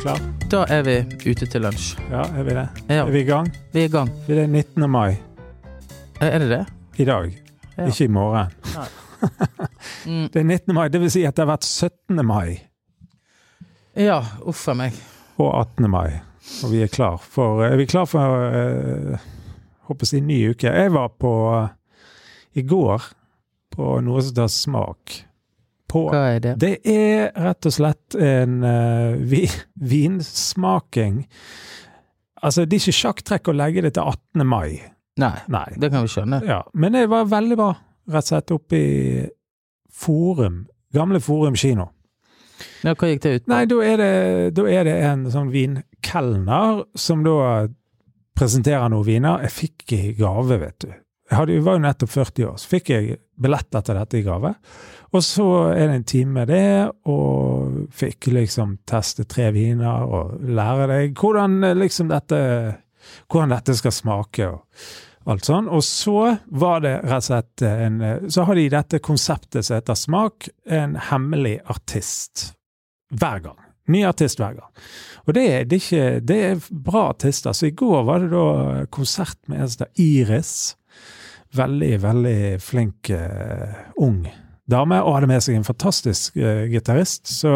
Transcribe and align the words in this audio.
klar? 0.00 0.18
Da 0.50 0.64
er 0.68 0.82
vi 0.86 0.94
ute 1.30 1.46
til 1.46 1.62
lunsj. 1.64 1.94
Ja, 2.10 2.22
er 2.36 2.44
vi 2.46 2.54
det? 2.56 2.66
Ja, 2.88 3.04
Er 3.06 3.10
vi 3.12 3.20
i 3.20 3.24
gang? 3.28 3.48
vi 3.72 3.80
er 3.84 3.88
i 3.88 3.92
gang. 3.92 4.10
Det 4.26 4.38
er 4.38 4.46
19. 4.46 4.90
mai 4.90 5.16
Er 6.20 6.38
det 6.38 6.48
det? 6.50 6.66
i 6.98 7.04
dag, 7.04 7.30
Ja. 7.78 7.86
ikke 7.86 8.04
i 8.04 8.08
morgen. 8.08 8.46
Mm. 10.06 10.28
Det 10.32 10.36
er 10.40 10.44
19. 10.44 10.74
mai, 10.74 10.88
det 10.88 11.00
vil 11.00 11.10
si 11.10 11.22
at 11.24 11.36
det 11.36 11.44
har 11.46 11.56
vært 11.56 11.64
17. 11.64 12.26
mai 12.26 12.58
Ja, 13.96 14.22
uff 14.46 14.68
a 14.68 14.74
meg. 14.74 14.92
og 15.38 15.54
18. 15.60 15.90
mai. 15.90 16.20
Og 16.64 16.70
vi 16.72 16.82
er 16.82 16.86
klar 16.88 17.16
for 17.22 17.62
Er 17.64 17.76
vi 17.76 17.86
klar 17.86 18.04
for 18.06 18.20
uh, 18.20 19.18
håper 19.88 20.06
jeg 20.12 20.22
ny 20.22 20.50
uke? 20.50 20.66
Jeg 20.72 20.92
var 20.92 21.08
på 21.08 21.32
eh, 21.62 21.68
i 22.54 22.62
går 22.62 23.02
på 23.70 24.00
noe 24.02 24.20
som 24.22 24.30
heter 24.32 24.48
Smak. 24.48 25.24
På 25.90 26.06
Hva 26.12 26.22
er 26.36 26.40
det? 26.44 26.54
Det 26.62 26.72
er 26.86 27.32
rett 27.34 27.66
og 27.66 27.74
slett 27.74 28.14
en 28.14 28.60
uh, 28.62 29.18
vi, 29.26 29.42
vinsmaking. 29.74 31.24
Altså, 32.40 32.64
det 32.64 32.78
er 32.78 32.84
ikke 32.84 33.00
sjakktrekk 33.00 33.50
å 33.50 33.56
legge 33.58 33.84
det 33.84 33.94
til 33.98 34.06
18. 34.06 34.46
mai. 34.48 34.80
Nei, 35.20 35.36
Nei. 35.52 35.66
det 35.82 35.90
kan 35.92 36.06
vi 36.06 36.12
skjønne. 36.12 36.40
Ja, 36.46 36.62
men 36.72 36.94
det 36.96 37.08
var 37.12 37.26
veldig 37.28 37.58
bra, 37.58 37.72
rett 38.14 38.28
og 38.28 38.30
slett, 38.30 38.54
oppe 38.54 38.78
i 38.78 39.24
Forum. 39.90 40.62
Gamle 40.94 41.20
Forum 41.22 41.58
kino. 41.58 41.90
Ja, 42.84 42.94
hva 42.94 43.10
gikk 43.10 43.22
det 43.24 43.34
ut 43.34 43.44
på? 43.44 43.52
Nei, 43.52 43.64
da 43.68 43.82
er 43.84 44.00
det, 44.00 44.14
da 44.56 44.64
er 44.70 44.88
det 44.88 44.96
en 45.10 45.26
sånn 45.32 45.52
vinkelner 45.52 46.84
som 46.98 47.24
da 47.26 47.36
presenterer 48.38 48.88
noen 48.92 49.06
viner. 49.06 49.44
Jeg 49.46 49.56
fikk 49.56 49.94
i 49.96 50.02
gave, 50.16 50.60
vet 50.62 50.86
du. 50.86 50.90
Hadde, 51.30 51.60
var 51.62 51.76
jo 51.78 51.82
nettopp 51.84 52.10
40 52.10 52.46
år, 52.48 52.56
så 52.58 52.70
fikk 52.72 52.88
jeg 52.90 53.18
billetter 53.40 53.84
til 53.86 53.94
dette 54.00 54.18
i 54.18 54.24
gave. 54.26 54.50
Og 55.14 55.22
så 55.26 55.44
er 55.74 55.86
det 55.90 55.94
en 56.00 56.04
time 56.10 56.32
med 56.40 56.48
det, 56.50 56.90
og 57.10 57.84
fikk 57.94 58.26
liksom 58.34 58.76
teste 58.90 59.24
tre 59.30 59.48
viner 59.54 60.04
og 60.06 60.40
lære 60.42 60.88
deg 60.90 61.14
hvordan 61.22 61.60
eh, 61.68 61.76
liksom 61.78 62.10
dette 62.10 62.40
hvordan 63.30 63.54
dette 63.54 63.74
skal 63.78 63.94
smake 63.96 64.46
og 64.50 65.30
alt 65.30 65.46
sånn. 65.46 65.70
Og 65.72 65.82
så 65.86 66.16
var 66.60 66.82
det 66.84 66.96
rett 67.04 67.22
og 67.22 67.26
slett 67.30 67.64
en 67.66 68.02
Så 68.30 68.44
har 68.48 68.58
de 68.58 68.66
dette 68.72 68.98
konseptet 69.04 69.64
som 69.66 69.78
heter 69.78 69.98
Smak, 69.98 70.48
en 70.66 70.96
hemmelig 71.10 71.58
artist. 71.70 72.50
Hver 73.14 73.40
gang. 73.46 73.58
Ny 73.90 74.04
artist 74.06 74.38
hver 74.38 74.54
gang. 74.58 74.70
Og 75.26 75.34
det, 75.34 75.46
er- 75.50 75.64
det, 75.64 75.78
er 75.78 75.86
ikke, 75.86 76.20
det 76.26 76.38
er 76.50 76.60
bra 76.70 77.08
artister. 77.14 77.52
Så 77.56 77.66
i 77.70 77.74
går 77.74 78.04
var 78.06 78.22
det 78.22 78.30
da 78.34 78.84
konsert 78.94 79.38
med 79.48 79.60
en 79.64 79.68
som 79.72 79.86
heter 79.86 80.04
Iris. 80.04 80.52
Veldig, 81.56 81.94
veldig 82.02 82.38
flink 82.62 83.10
uh, 83.10 83.72
ung 83.98 84.22
dame, 84.70 85.00
og 85.02 85.16
hadde 85.16 85.30
med 85.32 85.42
seg 85.42 85.58
en 85.58 85.66
fantastisk 85.66 86.38
uh, 86.38 86.66
gitarist. 86.70 87.26
Så 87.26 87.54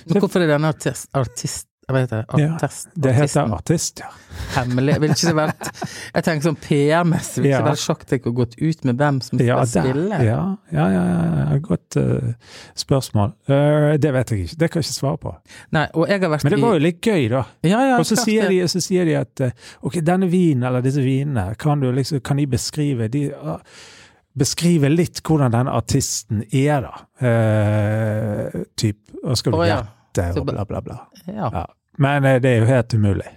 så 0.00 0.16
hvorfor 0.18 0.42
er 0.42 0.48
denne 0.54 0.70
artist, 0.72 1.08
artist 1.16 1.69
Hva 1.90 2.02
heter 2.04 2.22
det? 2.22 2.40
Ja, 2.40 2.70
det 3.04 3.12
heter 3.16 3.54
artist, 3.56 4.02
ja. 4.02 4.08
hemmelig? 4.56 4.96
Vil 5.02 5.14
ikke 5.14 5.28
det 5.30 5.36
vært 5.38 5.68
Jeg 6.16 6.26
tenker 6.26 6.46
sånn 6.48 6.58
PR-messig, 6.62 7.42
vil 7.42 7.50
ikke 7.50 7.60
Ja. 7.60 7.66
det 7.68 7.82
sjokk 7.82 8.06
til 8.08 8.20
å 8.20 8.34
gått 8.40 8.56
ut 8.58 8.84
med 8.88 9.02
hvem 9.02 9.20
som 9.26 9.36
skal 9.36 9.46
Ja, 9.46 9.58
spille? 9.68 10.22
ja, 10.26 10.40
ja, 10.72 10.88
ja, 10.94 11.04
ja. 11.40 11.60
Godt 11.64 12.00
uh, 12.00 12.32
spørsmål. 12.78 13.34
Uh, 13.50 13.94
det 14.00 14.14
vet 14.16 14.34
jeg 14.34 14.46
ikke. 14.46 14.58
Det 14.62 14.70
kan 14.70 14.82
jeg 14.82 14.88
ikke 14.88 14.98
svare 14.98 15.22
på. 15.26 15.36
Nei, 15.76 15.86
jeg 16.08 16.24
vært 16.26 16.46
Men 16.46 16.56
det 16.56 16.62
var 16.64 16.76
jo 16.78 16.84
litt 16.86 17.00
gøy, 17.00 17.28
da. 17.32 17.44
Ja, 17.66 17.84
ja, 17.92 18.00
Og 18.00 18.08
så 18.08 18.18
sier, 18.20 18.50
de, 18.50 18.60
så 18.70 18.82
sier 18.84 19.08
de 19.08 19.16
at 19.20 19.46
uh, 19.46 19.70
ok, 19.86 20.00
denne 20.06 20.30
vinen, 20.30 20.66
eller 20.68 20.84
disse 20.84 21.04
vinene, 21.04 21.54
kan, 21.60 21.82
du 21.82 21.90
liksom, 21.94 22.22
kan 22.24 22.40
de 22.40 22.46
beskrive 22.50 23.10
de, 23.12 23.28
Beskrive 24.38 24.88
litt 24.92 25.20
hvordan 25.26 25.50
denne 25.52 25.72
artisten 25.74 26.44
er, 26.54 26.84
da. 26.86 26.92
Eh, 27.26 28.60
typ, 28.78 29.00
og 29.24 29.34
skal 29.38 29.56
du 29.56 29.58
oh, 29.58 29.66
ja. 29.66 29.80
gjette, 29.82 30.28
og 30.38 30.46
bla, 30.46 30.64
bla, 30.68 30.82
bla. 30.86 30.98
Ja. 31.26 31.50
Ja. 31.50 31.64
Men 32.00 32.24
eh, 32.24 32.40
det 32.42 32.54
er 32.54 32.62
jo 32.64 32.68
helt 32.70 32.94
umulig. 32.96 33.28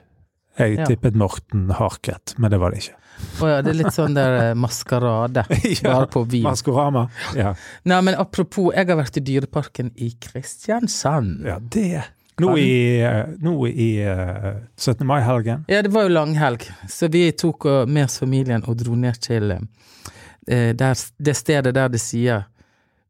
Jeg 0.57 0.78
Ja. 0.78 0.85
tippet 0.85 1.16
Morten 1.18 1.69
Harket, 1.74 2.35
men 2.38 2.51
det 2.51 2.59
var 2.62 2.72
det 2.72 2.84
ikke. 2.84 2.97
Å 3.41 3.47
ja, 3.50 3.62
det 3.66 3.72
er 3.72 3.78
litt 3.79 3.96
sånn 3.96 4.16
der 4.18 4.35
eh, 4.40 4.53
maskerade, 4.57 5.46
bare 5.84 6.07
på 6.12 6.24
vin. 6.29 6.44
Maskorama. 6.46 7.07
Ja. 7.38 7.56
Nei, 7.90 8.02
men 8.06 8.18
apropos, 8.22 8.72
jeg 8.75 8.90
har 8.90 9.00
vært 9.00 9.18
i 9.18 9.23
Dyreparken 9.25 9.91
i 9.96 10.12
Kristiansand. 10.22 11.41
ja, 11.47 11.59
det 11.59 12.03
Nå 12.41 12.56
i, 12.57 12.97
eh, 13.06 13.28
nå 13.46 13.68
i 13.69 13.90
eh, 14.02 14.56
17. 14.73 15.03
mai-helgen. 15.06 15.68
Ja, 15.69 15.84
det 15.85 15.91
var 15.94 16.07
jo 16.07 16.13
langhelg, 16.16 16.66
så 16.90 17.09
vi 17.13 17.28
tok 17.38 17.68
og, 17.69 17.90
med 17.90 18.07
oss 18.07 18.18
familien 18.23 18.66
og 18.66 18.79
dro 18.81 18.96
ned 18.97 19.19
til 19.22 19.53
der, 20.44 20.97
det 21.23 21.35
stedet 21.40 21.72
der 21.72 21.88
det 21.94 22.02
sier 22.03 22.47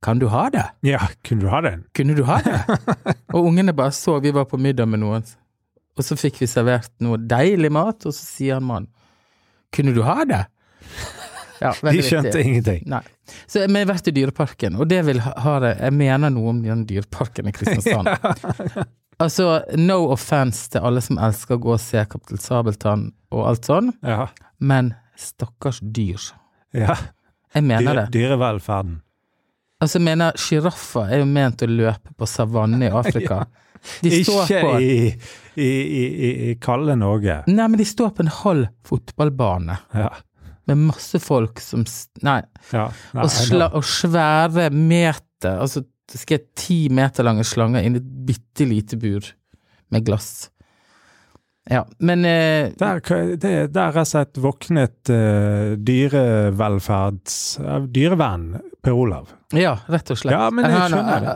'Kan 0.04 0.20
du 0.20 0.28
ha 0.28 0.50
det?' 0.50 0.70
Ja, 0.84 1.00
kunne 1.24 1.42
du 1.42 1.48
ha 1.48 1.62
den? 1.62 1.86
Kunne 1.96 2.14
du 2.16 2.24
ha 2.28 2.42
det? 2.44 2.60
og 3.34 3.46
ungene 3.48 3.74
bare 3.74 3.92
så, 3.92 4.20
vi 4.20 4.32
var 4.32 4.46
på 4.46 4.58
middag 4.60 4.86
med 4.86 5.00
noen, 5.00 5.24
og 5.98 6.04
så 6.08 6.16
fikk 6.18 6.40
vi 6.42 6.48
servert 6.50 6.90
noe 7.06 7.18
deilig 7.18 7.70
mat, 7.72 8.06
og 8.06 8.14
så 8.16 8.24
sier 8.26 8.54
han 8.60 8.64
mannen 8.68 8.90
'Kunne 9.74 9.94
du 9.94 10.02
ha 10.04 10.24
det?' 10.26 10.46
Ja, 11.64 11.70
De 11.72 12.02
skjønte 12.04 12.34
viktig. 12.34 12.46
ingenting. 12.46 12.82
Nei. 12.92 13.00
Så 13.48 13.62
vi 13.68 13.80
har 13.80 13.86
vært 13.88 14.08
i 14.10 14.12
Dyreparken, 14.12 14.76
og 14.76 14.88
det 14.90 15.06
vil 15.06 15.20
ha, 15.24 15.60
det 15.64 15.78
Jeg 15.80 15.94
mener 15.94 16.30
noe 16.30 16.50
om 16.50 16.62
den 16.62 16.86
dyreparken 16.86 17.48
i 17.48 17.52
Kristiansand. 17.56 18.08
Altså, 19.22 19.62
no 19.78 20.10
offense 20.12 20.70
til 20.74 20.82
alle 20.82 21.00
som 21.00 21.20
elsker 21.22 21.56
å 21.56 21.60
gå 21.62 21.74
og 21.76 21.80
se 21.80 22.02
Kaptein 22.10 22.40
Sabeltann 22.42 23.12
og 23.32 23.46
alt 23.48 23.64
sånn, 23.70 23.92
Ja. 24.04 24.26
men 24.60 24.96
stakkars 25.16 25.80
dyr. 25.80 26.20
ja. 26.74 26.96
Jeg 27.56 27.64
mener 27.64 27.94
det. 27.94 28.12
dyrevelferden. 28.12 29.02
Altså, 29.80 30.00
jeg 30.00 30.06
mener 30.06 30.32
sjiraffer 30.36 31.12
er 31.14 31.20
jo 31.20 31.26
ment 31.26 31.62
å 31.62 31.68
løpe 31.70 32.10
på 32.18 32.26
savanne 32.28 32.82
i 32.88 32.90
Afrika. 32.90 33.46
De 34.04 34.12
står 34.24 34.44
Ikke 34.46 34.62
på 34.64 34.74
i, 34.82 34.94
i, 35.60 35.70
i, 35.70 36.04
i, 36.50 36.56
kalde 36.64 36.96
Norge. 37.00 37.42
Nei, 37.52 37.66
men 37.68 37.80
de 37.82 37.88
står 37.88 38.14
på 38.18 38.24
en 38.26 38.32
halv 38.44 38.68
fotballbane 38.88 39.78
Ja. 39.98 40.10
med 40.70 40.78
masse 40.88 41.20
folk 41.20 41.60
som 41.60 41.84
Nei. 42.24 42.42
ja. 42.72 42.88
Nei, 43.14 43.24
Og, 43.26 43.30
sla, 43.34 43.68
og 43.76 43.84
svære 43.84 44.70
meter, 44.72 45.60
altså 45.60 45.84
skal 46.14 46.44
ti 46.60 46.90
meter 46.94 47.24
lange 47.26 47.44
slanger 47.48 47.84
inn 47.84 47.96
i 47.98 48.02
et 48.02 48.10
bitte 48.28 48.66
lite 48.70 49.00
bur 49.02 49.28
med 49.94 50.06
glass. 50.06 50.50
Ja, 51.70 51.86
men 52.04 52.26
eh, 52.28 52.74
Der, 52.76 53.00
har 53.96 53.96
og 54.02 54.08
slett 54.10 54.40
våknet 54.44 55.10
eh, 55.14 55.78
dyrevelferds... 55.80 57.38
dyrevern 57.64 57.88
dyrevenn 57.94 58.50
Per 58.84 58.98
Olav. 59.00 59.30
Ja, 59.56 59.78
rett 59.88 60.12
og 60.12 60.20
slett. 60.20 60.36
Ja, 60.36 60.50
men 60.52 60.68
jeg 60.68 60.90
skjønner 60.92 61.24
det. 61.24 61.36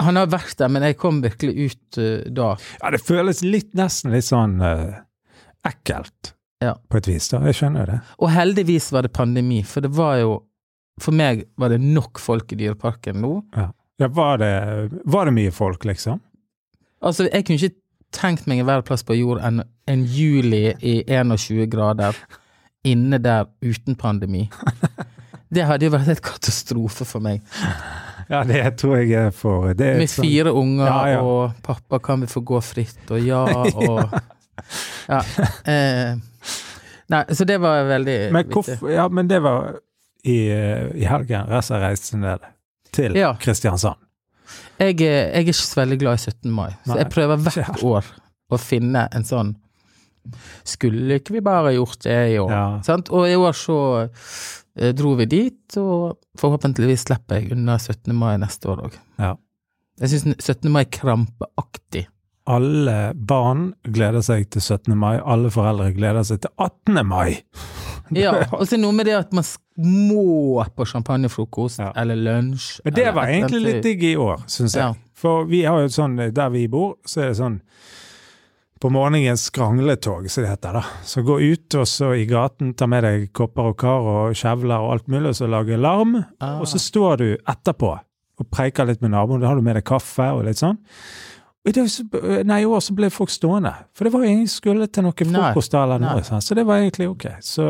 Han, 0.00 0.16
har 0.16 0.30
vært 0.32 0.56
der, 0.60 0.70
men 0.70 0.84
jeg 0.86 0.96
kom 1.00 1.20
virkelig 1.24 1.68
ut 1.68 1.98
uh, 1.98 2.22
da. 2.30 2.54
Ja, 2.80 2.92
det 2.94 3.02
føles 3.04 3.42
litt, 3.44 3.72
nesten 3.76 4.14
litt 4.14 4.28
sånn 4.28 4.58
uh, 4.62 5.02
ekkelt, 5.66 6.34
Ja. 6.62 6.74
på 6.88 7.00
et 7.00 7.08
vis. 7.10 7.28
da. 7.32 7.40
Jeg 7.48 7.58
skjønner 7.58 7.90
det. 7.90 8.00
Og 8.22 8.30
heldigvis 8.32 8.90
var 8.94 9.06
det 9.06 9.12
pandemi, 9.16 9.62
for 9.66 9.84
det 9.84 9.92
var 9.96 10.18
jo 10.22 10.42
For 11.02 11.10
meg 11.10 11.40
var 11.58 11.72
det 11.72 11.80
nok 11.82 12.20
folk 12.22 12.52
i 12.54 12.56
Dyreparken 12.60 13.16
nå. 13.18 13.32
Ja, 13.58 13.72
var, 14.14 14.38
det, 14.38 14.52
var 15.10 15.26
det 15.26 15.32
mye 15.34 15.50
folk, 15.50 15.82
liksom? 15.84 16.20
Altså, 17.02 17.26
jeg 17.26 17.44
kunne 17.48 17.58
ikke 17.58 17.80
tenkt 18.14 18.46
meg 18.46 18.60
en 18.62 18.68
verre 18.68 18.84
plass 18.86 19.02
på 19.02 19.16
jord 19.18 19.40
enn 19.42 19.64
en 19.90 20.04
juli 20.06 20.68
i 20.78 21.00
21 21.10 21.66
grader 21.72 22.14
inne 22.86 23.18
der 23.18 23.48
uten 23.64 23.98
pandemi. 23.98 24.46
Det 25.54 25.66
hadde 25.68 25.86
jo 25.86 25.92
vært 25.94 26.08
et 26.14 26.22
katastrofe 26.24 27.06
for 27.06 27.22
meg. 27.22 27.42
Ja, 28.30 28.42
det 28.44 28.76
tror 28.80 28.96
jeg 29.02 29.12
er 29.12 29.30
det 29.74 29.86
er 29.86 29.98
Med 29.98 30.10
fire 30.10 30.50
sånn- 30.50 30.60
unger 30.62 30.86
Ja, 30.86 31.06
ja. 31.12 31.20
og 31.22 31.52
'pappa, 31.62 31.98
kan 32.02 32.20
vi 32.20 32.26
få 32.26 32.40
gå 32.44 32.60
fritt?' 32.62 33.10
og 33.10 33.20
ja 33.20 33.44
og 33.88 34.10
Ja. 35.08 35.20
Eh, 35.66 36.14
nei, 37.10 37.24
så 37.34 37.44
det 37.44 37.58
var 37.60 37.84
veldig 37.84 38.32
Men, 38.32 38.46
viktig. 38.48 38.78
ja, 38.94 39.08
men 39.08 39.28
det 39.28 39.42
var 39.42 39.74
i, 40.24 40.48
eh, 40.48 40.88
i 40.96 41.04
helgen. 41.04 41.46
Resten 41.50 41.80
reiste 41.82 42.16
ned 42.16 42.38
til 42.92 43.12
Ja. 43.16 43.34
Kristiansand. 43.34 43.96
Jeg, 44.78 45.00
er- 45.00 45.30
jeg 45.32 45.34
er 45.34 45.40
ikke 45.44 45.52
så 45.54 45.80
veldig 45.84 45.98
glad 45.98 46.14
i 46.14 46.22
17. 46.30 46.50
mai, 46.50 46.70
så 46.86 46.94
Nei, 46.94 46.98
jeg 46.98 47.10
prøver 47.10 47.36
hvert 47.36 47.82
år 47.84 48.04
å 48.52 48.58
finne 48.58 49.08
en 49.12 49.22
sånn 49.24 49.56
Skulle 50.64 51.18
ikke 51.20 51.32
vi 51.34 51.40
bare 51.40 51.74
gjort 51.74 51.98
det 52.02 52.32
i 52.32 52.38
år? 52.38 52.50
Ja. 52.50 52.80
Sant? 52.82 53.10
Og 53.10 53.26
i 53.28 53.34
år 53.36 53.52
så 53.52 53.76
eh, 54.04 54.08
dro 54.98 55.14
vi 55.20 55.26
dit, 55.30 55.76
og 55.78 56.18
forhåpentligvis 56.40 57.04
slipper 57.06 57.40
jeg 57.40 57.52
unna 57.54 57.76
17. 57.78 58.14
mai 58.18 58.36
neste 58.42 58.68
år 58.72 58.86
òg. 58.88 58.96
Ja. 59.22 59.34
Jeg 60.02 60.10
syns 60.10 60.40
17. 60.42 60.70
mai 60.74 60.82
er 60.82 60.90
krampeaktig. 60.90 62.06
Alle 62.50 63.14
barn 63.16 63.70
gleder 63.88 64.20
seg 64.26 64.48
til 64.52 64.60
17. 64.60 64.92
mai, 64.98 65.14
alle 65.22 65.48
foreldre 65.54 65.92
gleder 65.96 66.26
seg 66.28 66.42
til 66.44 66.50
18. 66.58 67.00
mai. 67.06 67.30
Ja, 68.12 68.34
og 68.52 68.66
så 68.68 68.76
noe 68.76 68.92
med 68.92 69.06
det 69.08 69.14
at 69.16 69.30
man 69.32 69.46
må 69.80 70.60
på 70.76 70.84
champagnefrokost 70.84 71.80
Ja. 71.80 71.86
eller 71.96 72.18
lunsj. 72.20 72.82
Men 72.84 72.94
det 72.98 73.06
var 73.16 73.30
egentlig 73.32 73.60
litt 73.64 73.82
digg 73.82 74.02
i 74.04 74.16
år, 74.20 74.42
syns 74.44 74.74
jeg. 74.76 74.82
Ja. 74.92 74.92
For 75.16 75.46
vi 75.48 75.62
har 75.64 75.80
jo 75.80 75.88
sånn, 75.88 76.18
der 76.36 76.50
vi 76.52 76.66
bor, 76.68 76.98
så 77.08 77.22
er 77.24 77.30
det 77.32 77.38
sånn 77.40 77.56
på 78.80 78.90
morgenen 78.92 79.38
skrangletog, 79.38 80.26
som 80.30 80.42
det 80.44 80.50
heter. 80.50 80.72
da. 80.80 80.84
Så 81.04 81.22
gå 81.22 81.38
ut 81.40 81.74
og 81.80 81.86
så 81.88 82.12
i 82.14 82.26
gaten, 82.28 82.74
ta 82.74 82.88
med 82.90 83.04
deg 83.06 83.28
kopper 83.32 83.70
og 83.70 83.76
kar 83.80 84.08
og 84.14 84.34
kjevler 84.36 84.82
og 84.82 84.96
alt 84.96 85.06
mulig, 85.08 85.30
og 85.30 85.38
så 85.38 85.48
lage 85.50 85.78
larm. 85.80 86.18
Ah. 86.40 86.58
Og 86.60 86.68
så 86.68 86.80
står 86.82 87.16
du 87.22 87.28
etterpå 87.36 87.94
og 88.34 88.50
preiker 88.50 88.88
litt 88.88 89.00
med 89.04 89.14
naboen. 89.14 89.40
Da 89.40 89.52
har 89.52 89.56
du 89.56 89.62
med 89.64 89.78
deg 89.78 89.86
kaffe 89.86 90.26
og 90.34 90.44
litt 90.48 90.60
sånn. 90.60 90.78
I 91.64 91.72
dag 91.72 91.88
Nei, 92.44 92.58
i 92.60 92.66
år 92.68 92.82
så 92.84 92.92
ble 92.92 93.08
folk 93.08 93.30
stående. 93.32 93.70
For 93.96 94.04
det 94.04 94.12
var 94.12 94.26
jo 94.26 94.32
ingen 94.34 94.50
skulle 94.52 94.88
til 94.92 95.06
noe 95.06 95.14
frokost 95.16 95.76
eller 95.78 96.02
noe. 96.02 96.20
nei. 96.20 96.40
Så 96.44 96.56
det 96.58 96.66
var 96.68 96.82
egentlig 96.82 97.08
ok. 97.08 97.24
Så, 97.40 97.64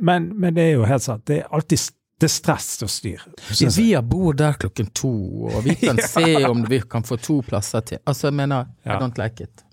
men, 0.00 0.30
men 0.32 0.56
det 0.56 0.70
er 0.70 0.78
jo 0.78 0.86
helt 0.88 1.04
sant. 1.04 1.26
Det 1.28 1.42
er 1.42 1.50
alltid 1.52 1.82
det 2.20 2.26
er 2.30 2.32
stress 2.32 2.82
og 2.82 2.90
styr. 2.90 3.20
synes. 3.50 3.76
Vi 3.78 3.90
bor 4.08 4.32
der 4.32 4.52
klokken 4.56 4.86
to, 4.94 5.10
og 5.52 5.64
vi 5.64 5.74
kan 5.74 5.96
Ja. 6.02 6.06
se 6.06 6.44
om 6.48 6.64
vi 6.70 6.80
kan 6.90 7.02
få 7.04 7.16
to 7.16 7.40
plasser 7.46 7.80
til. 7.80 7.98
Altså, 8.06 8.26
jeg 8.30 8.34
mener, 8.34 8.64
I 8.84 8.88
Ja. 8.88 8.98
don't 8.98 9.18
like 9.22 9.42
it. 9.44 9.64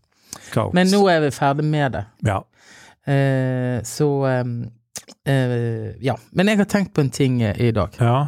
Kaos. 0.51 0.74
Men 0.74 0.88
nå 0.88 1.07
er 1.07 1.19
vi 1.19 1.31
ferdig 1.31 1.63
med 1.66 1.92
det. 1.92 2.06
Ja. 2.25 2.40
Eh, 3.07 3.81
så 3.84 4.07
eh, 4.28 5.34
eh, 5.34 5.94
Ja. 6.04 6.16
Men 6.31 6.48
jeg 6.48 6.57
har 6.57 6.66
tenkt 6.66 6.94
på 6.94 7.01
en 7.01 7.10
ting 7.10 7.42
eh, 7.42 7.56
i 7.62 7.72
dag. 7.72 7.90
Ja. 8.00 8.28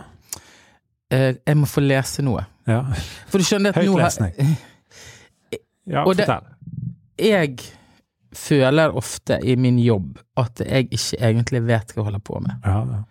Eh, 1.12 1.36
jeg 1.48 1.58
må 1.58 1.66
få 1.66 1.82
lese 1.82 2.22
noe. 2.24 2.46
ja. 2.68 2.84
For 3.28 3.38
du 3.38 3.44
skjønner 3.44 3.70
at 3.76 3.84
nå 3.86 3.92
Høytlesning. 3.98 4.56
Ja, 5.88 6.02
fortell. 6.04 6.42
Jeg 7.22 7.60
føler 8.34 8.96
ofte 8.98 9.38
i 9.44 9.54
min 9.56 9.78
jobb 9.80 10.18
at 10.42 10.60
jeg 10.66 10.88
ikke 10.92 11.20
egentlig 11.22 11.62
vet 11.68 11.92
hva 11.94 12.00
jeg 12.02 12.06
holder 12.08 12.24
på 12.26 12.40
med. 12.42 12.56
Ja, 12.66 12.80
ja. 12.90 13.04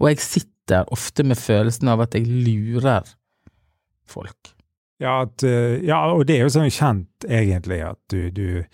Og 0.00 0.08
jeg 0.08 0.22
sitter 0.24 0.88
ofte 0.94 1.24
med 1.26 1.38
følelsen 1.38 1.90
av 1.92 2.00
at 2.06 2.14
jeg 2.16 2.26
lurer 2.26 3.08
folk. 4.10 4.54
Ja, 5.00 5.22
at, 5.24 5.42
eh, 5.46 5.78
ja, 5.86 5.98
og 6.12 6.26
det 6.28 6.36
er 6.38 6.44
jo 6.44 6.52
sånn 6.52 6.70
kjent, 6.72 7.24
egentlig, 7.28 7.80
at 7.86 8.00
du, 8.12 8.28
du 8.30 8.64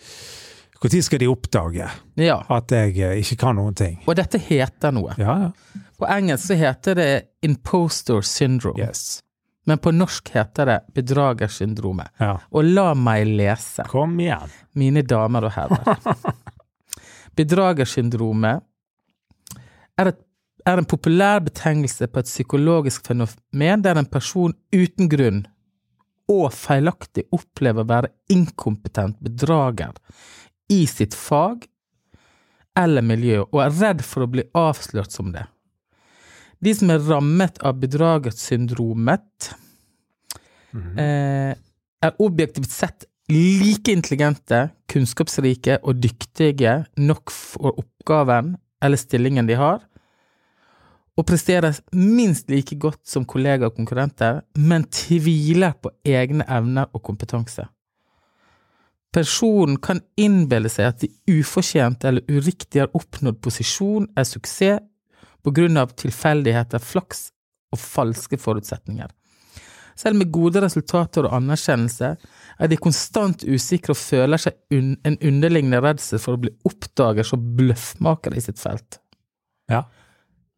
Når 0.82 1.02
skal 1.02 1.18
de 1.22 1.28
oppdage 1.30 1.86
Ja. 2.18 2.40
at 2.50 2.70
jeg 2.74 2.96
eh, 2.98 3.20
ikke 3.22 3.36
kan 3.44 3.56
noen 3.56 3.74
ting? 3.74 4.00
Og 4.06 4.16
dette 4.18 4.38
heter 4.38 4.92
noe. 4.92 5.14
Ja, 5.18 5.36
ja. 5.46 5.82
På 5.98 6.06
engelsk 6.10 6.50
så 6.50 6.54
heter 6.58 6.94
det 6.98 7.10
imposter 7.46 8.20
syndrome. 8.22 8.78
Yes. 8.82 9.22
Men 9.66 9.78
på 9.82 9.90
norsk 9.90 10.28
heter 10.34 10.66
det 10.68 10.80
bedragersyndromet. 10.94 12.10
Ja. 12.20 12.36
Og 12.52 12.64
la 12.68 12.92
meg 12.94 13.26
lese, 13.26 13.86
Kom 13.88 14.18
igjen. 14.20 14.50
mine 14.74 15.02
damer 15.02 15.48
og 15.48 15.54
herrer. 15.56 15.96
Bedragersyndromet 17.36 18.62
er, 19.98 20.10
et, 20.12 20.20
er 20.66 20.80
en 20.80 20.88
populær 20.88 21.42
betegnelse 21.46 22.08
på 22.10 22.22
et 22.22 22.30
psykologisk 22.30 23.06
fenomen 23.06 23.84
der 23.84 24.00
en 24.00 24.08
person 24.10 24.54
uten 24.74 25.10
grunn 25.10 25.44
og 26.32 26.50
feilaktig 26.54 27.28
opplever 27.34 27.84
å 27.84 27.90
være 27.90 28.12
inkompetent 28.34 29.20
bedrager 29.22 29.94
i 30.72 30.82
sitt 30.90 31.14
fag 31.14 31.68
eller 32.76 33.04
miljø, 33.06 33.44
og 33.54 33.60
er 33.62 33.76
redd 33.78 34.02
for 34.04 34.26
å 34.26 34.30
bli 34.30 34.42
avslørt 34.58 35.14
som 35.14 35.30
det. 35.32 35.46
De 36.60 36.74
som 36.76 36.90
er 36.92 37.04
rammet 37.06 37.60
av 37.64 37.78
bedragersyndromet, 37.80 39.54
eh, 40.98 41.54
er 42.04 42.20
objektivt 42.20 42.70
sett 42.70 43.06
like 43.32 43.92
intelligente, 43.92 44.70
kunnskapsrike 44.92 45.78
og 45.82 46.02
dyktige 46.02 46.84
nok 46.96 47.30
for 47.30 47.72
oppgaven 47.80 48.56
eller 48.82 49.00
stillingen 49.00 49.48
de 49.48 49.56
har, 49.56 49.80
og 51.16 51.24
presterer 51.24 51.78
minst 51.96 52.50
like 52.52 52.76
godt 52.80 53.00
som 53.08 53.24
kollegaer 53.24 53.70
og 53.70 53.78
konkurrenter, 53.78 54.42
men 54.56 54.84
tviler 54.92 55.72
på 55.80 55.92
egne 56.04 56.44
evner 56.44 56.90
og 56.92 57.02
kompetanse. 57.08 57.64
Personen 59.16 59.78
kan 59.80 60.02
innbille 60.20 60.68
seg 60.68 60.90
at 60.90 61.00
de 61.00 61.38
ufortjent 61.38 62.04
eller 62.04 62.26
uriktig 62.28 62.82
har 62.82 62.92
oppnådd 62.92 63.40
posisjon, 63.40 64.10
er 64.12 64.28
suksess, 64.28 64.84
på 65.46 65.52
grunn 65.54 65.78
av 65.78 65.92
tilfeldigheter, 65.94 66.82
flaks 66.82 67.28
og 67.72 67.78
falske 67.78 68.36
forutsetninger. 68.42 69.12
Selv 69.96 70.18
med 70.20 70.32
gode 70.34 70.60
resultater 70.60 71.24
og 71.24 71.36
anerkjennelse 71.38 72.10
er 72.60 72.68
de 72.68 72.76
konstant 72.76 73.46
usikre 73.46 73.94
og 73.94 74.00
føler 74.00 74.42
seg 74.42 74.58
un 74.74 74.90
en 75.08 75.16
underliggende 75.24 75.80
redsel 75.80 76.20
for 76.20 76.36
å 76.36 76.42
bli 76.42 76.52
oppdaget 76.68 77.30
som 77.30 77.46
bløffmakere 77.56 78.36
i 78.36 78.44
sitt 78.44 78.60
felt. 78.60 78.98
Ja. 79.72 79.86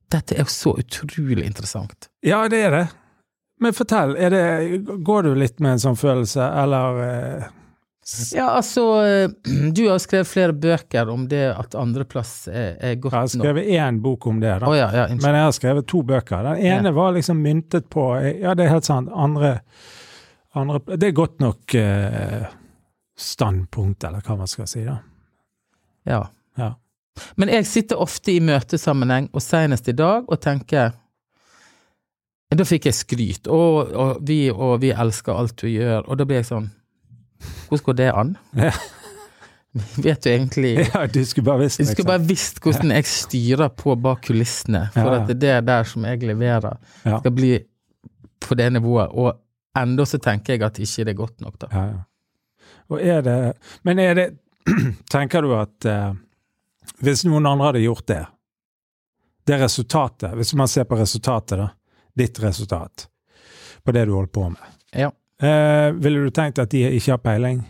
Dette 0.09 0.37
er 0.37 0.47
jo 0.47 0.53
så 0.53 0.73
utrolig 0.81 1.45
interessant. 1.45 2.09
ja, 2.25 2.47
det 2.49 2.63
er 2.69 2.75
det. 2.77 2.87
Men 3.61 3.75
fortell, 3.75 4.15
det, 4.15 4.43
går 5.03 5.23
du 5.23 5.35
litt 5.35 5.59
med 5.59 5.77
en 5.77 5.81
sånn 5.83 5.97
følelse, 5.99 6.45
eller 6.63 7.01
eh, 7.03 7.49
Ja, 8.37 8.53
altså, 8.55 8.85
du 9.77 9.83
har 9.89 9.99
skrevet 9.99 10.31
flere 10.31 10.55
bøker 10.55 11.11
om 11.11 11.27
det 11.29 11.43
at 11.51 11.75
andreplass 11.75 12.47
er, 12.49 12.77
er 12.79 12.95
godt 13.03 13.17
Jeg 13.17 13.25
har 13.27 13.33
skrevet 13.35 13.73
én 13.75 13.99
bok 14.05 14.29
om 14.31 14.39
det, 14.41 14.53
da. 14.61 14.67
da. 14.67 14.77
ja, 14.79 14.89
ja. 14.95 15.09
Men 15.11 15.41
jeg 15.41 15.49
har 15.49 15.57
skrevet 15.57 15.89
to 15.91 16.05
bøker. 16.07 16.47
Den 16.53 16.63
ene 16.71 16.95
var 16.95 17.17
liksom 17.19 17.43
myntet 17.43 17.91
på 17.91 18.13
Ja, 18.23 18.55
det 18.55 18.69
er 18.69 18.77
helt 18.77 18.89
sant. 18.89 19.11
Andre, 19.13 19.59
andre 20.55 20.81
Det 20.95 21.11
er 21.11 21.19
godt 21.19 21.43
nok 21.43 21.75
eh, 21.75 22.47
standpunkt, 23.19 24.07
eller 24.07 24.23
hva 24.23 24.39
man 24.39 24.51
skal 24.51 24.71
si, 24.71 24.87
da. 24.87 25.01
Ja. 26.09 26.23
Ja. 26.59 26.77
Men 27.37 27.49
jeg 27.53 27.67
sitter 27.67 28.01
ofte 28.01 28.33
i 28.33 28.41
møtesammenheng, 28.41 29.29
og 29.33 29.43
senest 29.43 29.89
i 29.89 29.97
dag, 29.97 30.25
og 30.29 30.41
tenker 30.41 30.93
Da 32.57 32.65
fikk 32.65 32.87
jeg 32.89 32.95
skryt, 32.97 33.49
og, 33.53 33.91
og, 33.93 34.21
vi, 34.25 34.49
og 34.51 34.79
vi 34.81 34.91
elsker 34.95 35.37
alt 35.37 35.57
du 35.61 35.69
gjør, 35.69 36.07
og 36.09 36.17
da 36.19 36.25
blir 36.25 36.41
jeg 36.41 36.49
sånn 36.49 36.71
Hvordan 37.69 37.85
går 37.85 37.99
det 38.01 38.13
an? 38.15 38.31
Ja. 38.57 38.73
Vet 40.01 40.25
du 40.25 40.31
egentlig 40.33 40.71
Ja, 40.95 41.05
du 41.07 41.21
skulle 41.29 41.45
bare 41.45 41.67
visst 41.67 41.79
Du 41.83 41.85
skulle 41.91 42.09
bare 42.09 42.25
visst 42.27 42.61
hvordan 42.65 42.95
jeg 42.97 43.05
styrer 43.11 43.69
på 43.69 43.95
bak 44.01 44.25
kulissene, 44.27 44.87
for 44.95 45.13
Ja, 45.13 45.21
at 45.23 45.35
det 45.39 45.51
er 45.59 45.61
der 45.67 45.85
som 45.87 46.07
jeg 46.09 46.23
leverer, 46.25 46.79
Ja. 47.05 47.19
skal 47.21 47.35
bli 47.37 47.53
på 48.41 48.55
det 48.55 48.69
nivået. 48.73 49.11
Og 49.13 49.35
enda 49.77 50.05
så 50.07 50.19
tenker 50.23 50.55
jeg 50.55 50.63
at 50.63 50.79
ikke 50.79 51.05
det 51.05 51.13
er 51.13 51.19
godt 51.19 51.41
nok, 51.45 51.57
da. 51.61 51.67
Ja, 51.73 51.85
ja. 51.85 52.01
Og 52.89 53.03
er 53.03 53.21
det 53.21 53.37
Men 53.85 53.99
er 53.99 54.15
det 54.15 54.27
Tenker 55.13 55.43
du 55.45 55.53
at 55.59 55.85
eh, 55.85 56.15
hvis 57.01 57.25
noen 57.29 57.47
andre 57.47 57.67
hadde 57.73 57.83
gjort 57.85 58.07
det, 58.07 58.27
det 59.49 59.61
resultatet, 59.63 60.35
hvis 60.37 60.55
man 60.55 60.69
ser 60.69 60.85
på 60.85 60.97
resultatet, 60.99 61.59
da, 61.59 61.69
ditt 62.19 62.39
resultat, 62.43 63.07
på 63.85 63.93
det 63.95 64.07
du 64.09 64.13
holder 64.17 64.33
på 64.35 64.49
med, 64.51 64.75
Ja. 64.93 65.11
eh, 65.41 65.93
ville 65.93 66.25
du 66.25 66.31
tenkt 66.31 66.59
at 66.59 66.71
de 66.71 66.83
ikke 66.91 67.11
har 67.13 67.19
peiling? 67.19 67.65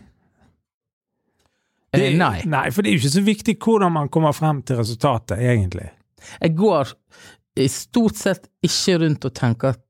Det- 1.93 2.13
Eh, 2.13 2.17
nei. 2.19 2.43
Nei, 2.45 2.71
for 2.71 2.83
det 2.83 2.91
er 2.91 2.99
jo 2.99 3.01
ikke 3.09 3.19
så 3.21 3.25
viktig 3.25 3.59
hvordan 3.59 3.93
man 3.93 4.09
kommer 4.09 4.33
frem 4.33 4.63
til 4.63 4.77
resultatet, 4.77 5.39
egentlig. 5.39 5.91
Jeg 6.43 6.55
går 6.57 6.93
i 7.57 7.67
stort 7.69 8.17
sett 8.17 8.49
ikke 8.63 8.99
rundt 9.01 9.25
og 9.25 9.35
tenker 9.35 9.69
at 9.69 9.81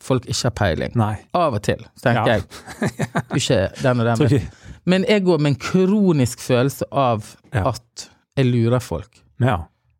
folk 0.00 0.24
ikke 0.26 0.42
har 0.44 0.50
peiling. 0.50 0.92
Nei. 0.96 1.16
Av 1.34 1.54
og 1.54 1.62
til 1.62 1.84
tenker 2.02 2.26
Ja. 2.26 2.38
jeg 2.38 2.42
ikke 3.36 3.82
den 3.82 4.00
og 4.00 4.06
den. 4.18 4.28
Men, 4.30 4.48
men 4.86 5.04
jeg 5.08 5.24
går 5.24 5.38
med 5.38 5.52
en 5.52 5.56
kronisk 5.60 6.38
følelse 6.40 6.84
av 6.92 7.36
Ja. 7.52 7.68
at 7.68 8.08
jeg 8.36 8.46
lurer 8.50 8.82
folk. 8.84 9.22
Ja. 9.42 9.56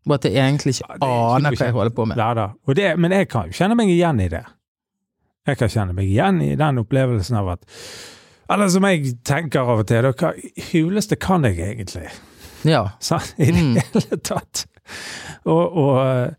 Og 0.07 0.15
at 0.15 0.25
jeg 0.29 0.37
egentlig 0.39 0.77
ikke 0.77 0.99
Ja, 1.01 1.07
er 1.09 1.37
aner 1.37 1.57
hva 1.57 1.67
jeg 1.67 1.75
holder 1.75 1.95
på 1.97 2.05
med. 2.07 2.17
Ja 2.21 2.29
da. 2.39 2.45
Og 2.67 2.77
det, 2.79 2.93
men 2.99 3.11
jeg 3.13 3.29
kan 3.33 3.49
jo 3.51 3.57
kjenne 3.59 3.75
meg 3.79 3.89
igjen 3.91 4.21
i 4.23 4.29
det. 4.33 4.45
Jeg 5.47 5.59
kan 5.61 5.69
kjenne 5.71 5.95
meg 5.95 6.07
igjen 6.11 6.41
i 6.43 6.53
den 6.59 6.79
opplevelsen 6.83 7.37
av 7.39 7.49
at 7.57 7.67
Eller 8.51 8.69
som 8.71 8.85
jeg 8.87 9.17
tenker 9.27 9.61
av 9.67 9.81
og 9.83 9.87
til, 9.91 10.03
da, 10.07 10.13
hva 10.15 10.31
huleste 10.71 11.17
kan 11.19 11.43
jeg 11.49 11.59
egentlig? 11.59 12.07
Ja. 12.67 12.85
Sant? 13.03 13.35
I 13.43 13.51
det 13.51 13.63
Mm. 13.65 13.75
hele 13.83 14.19
tatt. 14.23 14.67
Og, 15.45 15.77
og, 15.77 16.35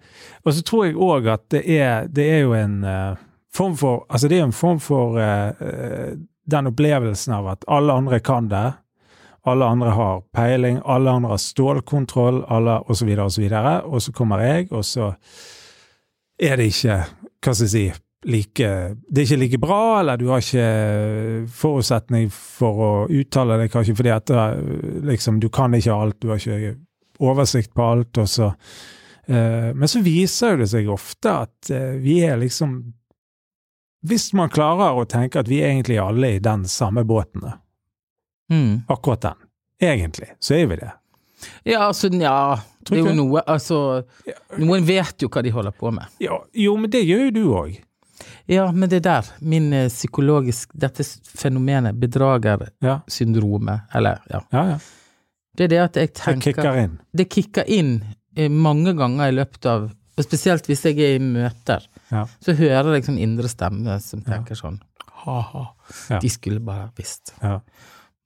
og 0.45 0.53
så 0.55 0.63
tror 0.63 0.85
jeg 0.87 0.95
òg 0.95 1.27
at 1.33 1.43
det 1.51 1.65
er, 1.67 2.07
det 2.07 2.23
er 2.37 2.39
jo 2.45 2.53
en 2.55 2.77
uh, 2.87 3.15
form 3.53 3.75
for 3.79 4.05
Altså 4.09 4.27
det 4.31 4.39
er 4.39 4.45
en 4.47 4.53
form 4.55 4.79
for 4.79 5.17
eh, 5.19 6.15
den 6.47 6.67
opplevelsen 6.71 7.33
av 7.35 7.47
at 7.57 7.65
alle 7.67 7.91
andre 7.93 8.19
kan 8.23 8.47
det. 8.47 8.65
Alle 9.47 9.67
andre 9.67 9.93
har 9.95 10.25
peiling, 10.35 10.81
alle 10.85 11.13
andre 11.13 11.35
har 11.35 11.39
stålkontroll, 11.41 12.41
alle 12.51 12.81
så 12.99 13.07
videre 13.07 13.29
og. 13.31 13.87
Og 13.87 14.03
så 14.03 14.11
kommer 14.15 14.43
jeg, 14.43 14.67
og 14.71 14.83
så 14.85 15.13
er 16.39 16.59
det 16.59 16.73
ikke 16.73 16.99
Hva 17.37 17.53
skal 17.53 17.65
jeg 17.65 17.71
si 17.71 17.85
like, 18.27 18.67
Det 19.09 19.21
er 19.21 19.25
ikke 19.25 19.39
like 19.39 19.59
bra, 19.61 19.99
eller 19.99 20.17
du 20.17 20.27
har 20.31 20.43
ikke 20.43 21.47
forutsetning 21.53 22.29
for 22.33 22.83
å 22.83 22.91
uttale 23.07 23.59
deg, 23.61 23.71
kanskje 23.71 23.95
fordi 23.97 24.13
at 24.13 24.33
eh, 24.33 24.59
liksom, 25.07 25.39
du 25.39 25.49
kan 25.53 25.73
ikke 25.77 25.95
alt, 25.95 26.19
du 26.21 26.31
har 26.31 26.41
ikke 26.41 26.75
oversikt 27.23 27.73
på 27.73 27.85
alt, 27.85 28.17
og 28.21 28.29
så 28.29 28.51
eh, 28.51 29.73
Men 29.73 29.87
så 29.89 30.03
viser 30.05 30.53
jo 30.53 30.63
det 30.63 30.69
seg 30.73 30.89
ofte 30.93 31.33
at 31.45 31.71
eh, 31.73 31.95
vi 32.01 32.19
er 32.25 32.37
liksom 32.41 32.79
Hvis 34.07 34.31
man 34.37 34.53
klarer 34.53 34.97
å 34.97 35.07
tenke 35.09 35.41
at 35.41 35.49
vi 35.49 35.63
egentlig 35.65 35.97
alle 36.01 36.33
er 36.33 36.37
i 36.37 36.43
den 36.43 36.67
samme 36.69 37.03
båten, 37.07 37.47
Mm. 38.51 38.83
akkurat 38.87 39.21
den, 39.21 39.35
egentlig, 39.81 40.29
så 40.39 40.55
er 40.55 40.67
vi 40.71 40.75
det. 40.79 40.91
Ja, 41.67 41.87
altså, 41.87 42.09
nja 42.09 42.59
Det 42.81 42.95
er 42.97 43.03
jo 43.09 43.13
noe 43.13 43.41
Altså, 43.45 44.03
noen 44.57 44.85
vet 44.87 45.21
jo 45.21 45.27
hva 45.29 45.43
de 45.45 45.51
holder 45.53 45.71
på 45.75 45.91
med. 45.93 46.05
Ja, 46.23 46.39
jo, 46.53 46.77
men 46.77 46.89
det 46.89 47.03
gjør 47.05 47.27
jo 47.27 47.31
du 47.35 47.43
òg. 47.53 47.75
Ja, 48.49 48.71
men 48.71 48.89
det 48.89 49.03
der, 49.05 49.27
min 49.39 49.67
eh, 49.73 49.89
psykologisk 49.91 50.71
Dette 50.73 51.03
fenomenet, 51.27 51.93
bedragersyndromet, 51.99 53.81
Ja, 53.93 53.97
eller 53.99 54.21
ja 54.31 54.41
ja. 54.51 54.63
ja. 54.71 54.79
Det 55.57 55.63
er 55.67 55.67
det 55.73 55.79
at 55.83 55.95
jeg 55.99 56.07
Det 56.07 56.15
tenker 56.23 56.53
kicker 56.53 56.79
inn. 56.83 56.97
Det 57.13 57.27
kicker 57.29 57.69
inn 57.69 57.93
eh, 58.35 58.49
mange 58.49 58.93
ganger 58.97 59.29
i 59.29 59.35
løpet 59.35 59.65
av 59.69 59.89
Og 60.17 60.23
spesielt 60.25 60.65
hvis 60.69 60.85
jeg 60.87 60.97
er 61.03 61.15
i 61.17 61.21
møter, 61.21 61.85
Ja. 62.09 62.25
så 62.41 62.55
hører 62.57 62.95
jeg 62.95 63.05
sånn 63.05 63.19
indre 63.21 63.49
stemme 63.51 63.99
som 64.01 64.21
tenker 64.25 64.55
sånn 64.57 64.79
ha-ha. 65.27 65.63
De 66.21 66.29
skulle 66.29 66.61
bare 66.63 66.87
visst. 66.95 67.33
Ja. 67.41 67.59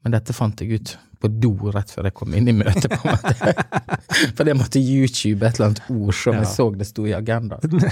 Men 0.04 0.12
dette 0.16 0.34
fant 0.34 0.62
jeg 0.62 0.80
ut 0.80 0.96
på 1.22 1.30
do 1.30 1.52
rett 1.70 1.92
før 1.94 2.08
jeg 2.10 2.16
kom 2.18 2.34
inn 2.34 2.48
i 2.50 2.54
møtet, 2.58 2.90
på 2.90 3.06
en 3.06 3.14
måte. 3.14 3.54
For 4.38 4.44
det 4.48 4.56
måtte 4.58 4.82
YouTube 4.82 5.46
et 5.46 5.60
eller 5.60 5.68
annet 5.70 5.84
ord 5.94 6.16
som 6.18 6.34
Ja. 6.34 6.40
jeg 6.42 6.50
så 6.56 6.66
det 6.80 6.88
sto 6.90 7.06
i 7.10 7.14
agendaen. 7.18 7.86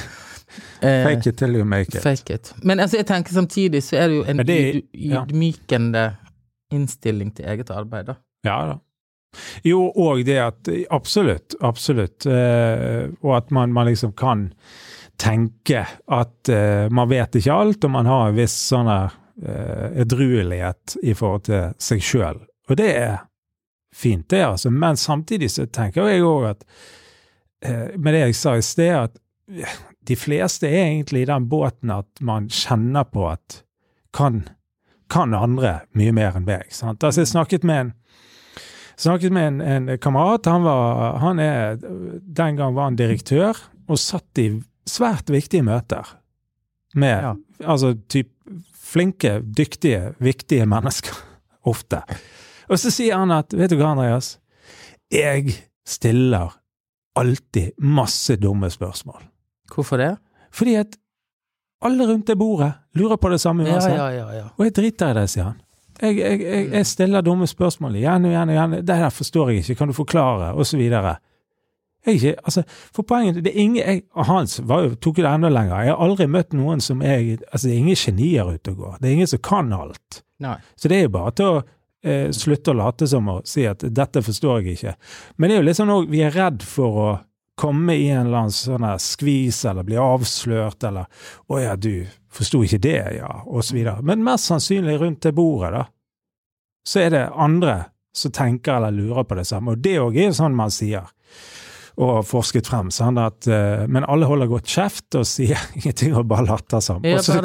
Eh, 0.81 1.03
Fake 1.05 1.29
it 1.29 1.37
till 1.37 1.53
you 1.59 1.63
make 1.63 1.93
it. 1.93 2.01
Fake 2.01 2.33
it. 2.33 2.47
Men 2.65 2.79
altså, 2.81 2.97
jeg 2.97 3.05
tenker 3.05 3.35
samtidig 3.35 3.83
så 3.85 3.99
er 4.01 4.07
det 4.09 4.15
jo 4.15 4.23
en 4.31 4.37
det- 4.41 4.79
ydmykende 4.97 6.01
ja. 6.07 6.15
innstilling 6.73 7.29
til 7.37 7.45
eget 7.45 7.69
arbeid, 7.69 8.07
da. 8.09 8.15
Ja 8.47 8.55
da. 8.71 8.79
Jo, 9.63 9.83
og 9.93 10.23
det 10.25 10.39
at 10.41 10.71
Absolutt. 10.89 11.53
Absolutt. 11.61 12.25
Eh, 12.25 13.11
og 13.21 13.35
at 13.37 13.51
man, 13.53 13.69
man 13.77 13.85
liksom 13.91 14.15
kan 14.17 14.47
tenke 15.21 15.85
at 16.09 16.49
eh, 16.49 16.89
man 16.89 17.09
vet 17.13 17.35
ikke 17.37 17.53
alt, 17.53 17.83
og 17.85 17.91
man 17.91 18.09
har 18.09 18.29
en 18.31 18.39
viss 18.41 18.55
sånn 18.71 18.89
her, 18.89 19.13
eh, 19.13 19.19
edruelighet 19.39 20.97
i 21.03 21.13
forhold 21.15 21.45
til 21.47 21.75
seg 21.79 22.03
sjøl. 22.03 22.41
Og 22.69 22.77
det 22.77 22.89
er 22.97 23.17
fint, 23.95 24.29
det, 24.29 24.43
altså. 24.43 24.69
Men 24.69 24.97
samtidig 24.97 25.51
så 25.51 25.65
tenker 25.65 26.09
jeg 26.09 26.25
òg 26.25 26.49
at 26.51 26.65
eh, 27.65 27.95
med 27.97 28.13
det 28.13 28.25
jeg 28.27 28.37
sa 28.37 28.55
i 28.57 28.65
sted, 28.65 28.93
at 28.95 29.17
eh, 29.49 29.77
de 30.09 30.17
fleste 30.17 30.69
er 30.69 30.85
egentlig 30.85 31.23
i 31.23 31.29
den 31.29 31.49
båten 31.49 31.93
at 31.93 32.21
man 32.21 32.49
kjenner 32.53 33.07
på 33.09 33.27
at 33.31 33.61
kan, 34.15 34.43
kan 35.09 35.33
andre 35.37 35.79
mye 35.97 36.13
mer 36.15 36.37
enn 36.37 36.47
meg. 36.47 36.69
Sant? 36.73 37.03
Altså, 37.03 37.23
jeg 37.23 37.33
snakket 37.33 37.67
med 37.67 37.85
en 37.85 37.95
snakket 38.99 39.31
med 39.31 39.47
en, 39.47 39.61
en 39.61 39.97
kamerat. 40.01 40.49
Han, 40.51 40.65
var, 40.67 41.19
han 41.23 41.39
er, 41.39 41.77
den 41.79 42.57
gang 42.57 42.75
var 42.75 42.89
han 42.89 42.97
direktør, 42.99 43.57
og 43.87 44.01
satt 44.01 44.41
i 44.41 44.49
svært 44.89 45.29
viktige 45.31 45.63
møter 45.63 46.17
med 46.95 47.23
Ja. 47.23 47.33
altså 47.65 47.93
typ 48.09 48.27
flinke, 48.73 49.39
dyktige, 49.57 50.13
viktige 50.19 50.65
mennesker. 50.65 51.15
Ofte. 51.69 52.01
Og 52.69 52.79
så 52.79 52.91
sier 52.91 53.17
han 53.19 53.31
at 53.35 53.53
Vet 53.53 53.69
du 53.73 53.77
hva, 53.77 53.91
Andreas? 53.91 54.37
Jeg 55.11 55.51
stiller 55.85 56.53
alltid 57.19 57.71
masse 57.77 58.35
dumme 58.39 58.69
spørsmål. 58.69 59.21
Hvorfor 59.73 59.97
det? 59.97 60.17
Fordi 60.51 60.75
at 60.79 60.97
alle 61.85 62.07
rundt 62.07 62.27
det 62.27 62.37
bordet 62.37 62.71
lurer 62.95 63.17
på 63.17 63.29
det 63.29 63.39
samme 63.41 63.63
uansett. 63.63 63.95
ja, 63.95 64.09
ja. 64.11 64.27
ja. 64.33 64.45
Og 64.57 64.65
jeg 64.65 64.75
driter 64.75 65.11
i 65.11 65.17
det, 65.19 65.29
sier 65.29 65.49
han. 65.49 65.57
Jeg, 66.01 66.15
jeg, 66.17 66.41
jeg, 66.41 66.67
jeg 66.71 66.85
stiller 66.87 67.21
dumme 67.21 67.47
spørsmål 67.47 67.95
igjen 67.99 68.25
og 68.25 68.31
igjen 68.31 68.49
og 68.49 68.55
igjen. 68.55 68.75
Det 68.79 68.87
der 68.87 69.09
forstår 69.09 69.49
jeg 69.51 69.63
ikke, 69.63 69.75
kan 69.75 69.91
du 69.91 69.93
forklare? 69.97 70.53
Og 70.53 70.65
så 70.67 70.77
videre. 70.79 71.17
Ikke, 72.07 72.35
altså, 72.43 72.63
for 72.95 73.03
poenget, 73.03 73.41
det 73.43 73.51
er 73.51 73.59
ingen, 73.59 73.81
jeg, 73.83 74.03
Hans 74.15 74.59
var 74.63 74.87
tok 75.03 75.17
det 75.19 75.27
enda 75.27 75.49
lenger. 75.51 75.83
Jeg 75.83 75.93
har 75.93 76.05
aldri 76.05 76.29
møtt 76.31 76.55
noen 76.55 76.79
som 76.81 77.01
er 77.03 77.19
altså 77.51 77.67
Det 77.67 77.73
er 77.73 77.81
ingen 77.81 77.99
genier 77.99 78.53
ute 78.53 78.71
og 78.71 78.77
går. 78.77 78.95
Det 78.99 79.09
er 79.09 79.17
ingen 79.17 79.31
som 79.33 79.41
kan 79.43 79.73
alt. 79.75 80.21
Nei. 80.39 80.55
Så 80.79 80.87
det 80.87 80.97
er 80.97 81.09
jo 81.09 81.15
bare 81.17 81.33
til 81.35 81.49
å 81.49 81.57
eh, 81.59 82.29
slutte 82.35 82.71
å 82.71 82.79
late 82.79 83.07
som 83.11 83.27
å 83.27 83.39
si 83.47 83.67
at 83.67 83.83
dette 83.83 84.23
forstår 84.23 84.61
jeg 84.61 84.77
ikke. 84.77 84.95
Men 85.35 85.49
det 85.49 85.57
er 85.57 85.61
jo 85.61 85.67
litt 85.67 85.81
sånn 85.81 85.93
òg, 85.97 86.07
vi 86.11 86.23
er 86.23 86.35
redd 86.35 86.63
for 86.63 87.03
å 87.03 87.09
komme 87.59 87.97
i 87.99 88.07
en 88.07 88.29
eller 88.29 88.45
annen 88.45 88.55
sånn 88.55 88.87
skvis 89.03 89.65
eller 89.67 89.83
bli 89.83 89.97
avslørt 89.99 90.83
eller 90.87 91.09
'Å 91.51 91.59
ja, 91.59 91.75
du 91.75 92.07
forsto 92.31 92.63
ikke 92.63 92.79
det, 92.79 93.19
ja', 93.19 93.43
og 93.45 93.65
så 93.67 93.75
videre. 93.75 94.01
Men 94.01 94.23
mest 94.23 94.47
sannsynlig 94.47 94.95
rundt 95.01 95.21
det 95.21 95.35
bordet, 95.35 95.73
da, 95.73 95.85
så 96.87 96.99
er 97.03 97.09
det 97.09 97.25
andre 97.35 97.75
som 98.15 98.31
tenker 98.31 98.77
eller 98.77 98.95
lurer 98.95 99.23
på 99.23 99.35
det 99.35 99.45
samme. 99.45 99.71
Og 99.71 99.83
det 99.83 99.99
òg 99.99 100.15
er 100.17 100.29
jo 100.29 100.37
sånn 100.39 100.55
man 100.55 100.71
sier, 100.71 101.03
og 101.97 102.19
forsket 102.27 102.67
frem, 102.69 102.91
sånn 102.93 103.17
at 103.21 103.47
eh, 103.47 103.87
Men 103.89 104.05
alle 104.05 104.27
holder 104.29 104.47
godt 104.51 104.67
kjeft 104.69 105.15
og 105.19 105.25
sier 105.27 105.57
ingenting 105.79 106.13
og 106.15 106.27
bare 106.29 106.45
latter 106.47 106.79
som. 106.83 107.01
Og 107.03 107.23
så 107.25 107.39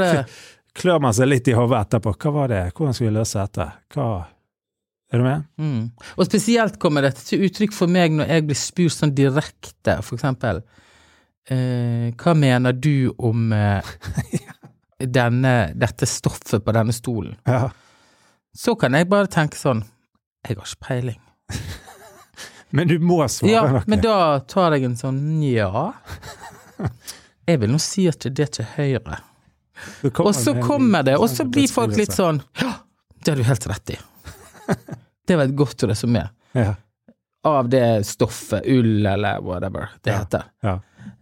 klør 0.74 1.00
man 1.00 1.14
seg 1.14 1.28
litt 1.30 1.48
i 1.48 1.54
hodet 1.54 1.80
etterpå. 1.84 2.12
Hva 2.18 2.32
var 2.34 2.48
det? 2.50 2.62
Hvordan 2.74 2.94
skulle 2.96 3.12
vi 3.12 3.18
løse 3.20 3.38
dette? 3.44 3.66
Hva 3.94 4.06
Er 5.14 5.20
du 5.20 5.24
med? 5.24 5.44
mm. 5.60 5.82
Og 6.18 6.26
spesielt 6.26 6.78
kommer 6.82 7.02
dette 7.06 7.22
til 7.22 7.44
uttrykk 7.46 7.72
for 7.76 7.86
meg 7.86 8.12
når 8.16 8.32
jeg 8.32 8.46
blir 8.48 8.58
spurt 8.58 8.96
sånn 8.96 9.14
direkte, 9.14 9.98
for 10.02 10.16
eksempel 10.18 10.62
eh, 11.50 12.10
Hva 12.18 12.34
mener 12.34 12.72
du 12.74 13.12
om 13.18 13.52
eh, 13.54 13.94
denne, 15.18 15.54
dette 15.78 16.06
stoffet 16.10 16.64
på 16.64 16.74
denne 16.74 16.92
stolen? 16.96 17.36
Ja. 17.46 17.68
Så 18.54 18.74
kan 18.78 18.94
jeg 18.98 19.08
bare 19.10 19.30
tenke 19.30 19.58
sånn 19.58 19.84
Jeg 20.46 20.56
har 20.58 20.66
ikke 20.66 20.86
peiling. 20.88 21.20
Men 22.74 22.88
du 22.90 22.96
må 22.98 23.20
svare 23.30 23.52
Ja, 23.52 23.62
noe. 23.70 23.82
men 23.86 24.00
da 24.02 24.16
tar 24.50 24.74
jeg 24.74 24.84
en 24.88 24.96
sånn 24.98 25.20
ja. 25.46 25.92
Jeg 27.46 27.60
vil 27.60 27.70
nå 27.74 27.78
si 27.82 28.06
at 28.10 28.24
det 28.24 28.46
er 28.48 28.50
til 28.58 28.66
høyre. 28.76 29.18
Og 30.22 30.30
så 30.36 30.54
kommer 30.64 31.04
det, 31.06 31.16
og 31.20 31.28
så 31.30 31.44
blir 31.50 31.68
folk 31.70 31.94
litt 31.98 32.14
sånn 32.14 32.40
Ja, 32.60 32.72
det 33.24 33.32
har 33.34 33.40
du 33.42 33.46
helt 33.48 33.66
rett 33.70 33.94
i. 33.96 33.98
Det 35.26 35.36
var 35.40 35.46
et 35.48 35.54
godt 35.56 35.80
resumé 35.88 36.26
Ja. 36.52 36.74
av 37.48 37.68
det 37.72 38.04
stoffet, 38.06 38.66
ull 38.68 39.06
eller 39.06 39.38
whatever 39.40 39.88
det 40.04 40.12
heter. 40.18 40.44
Ja. 40.64 40.74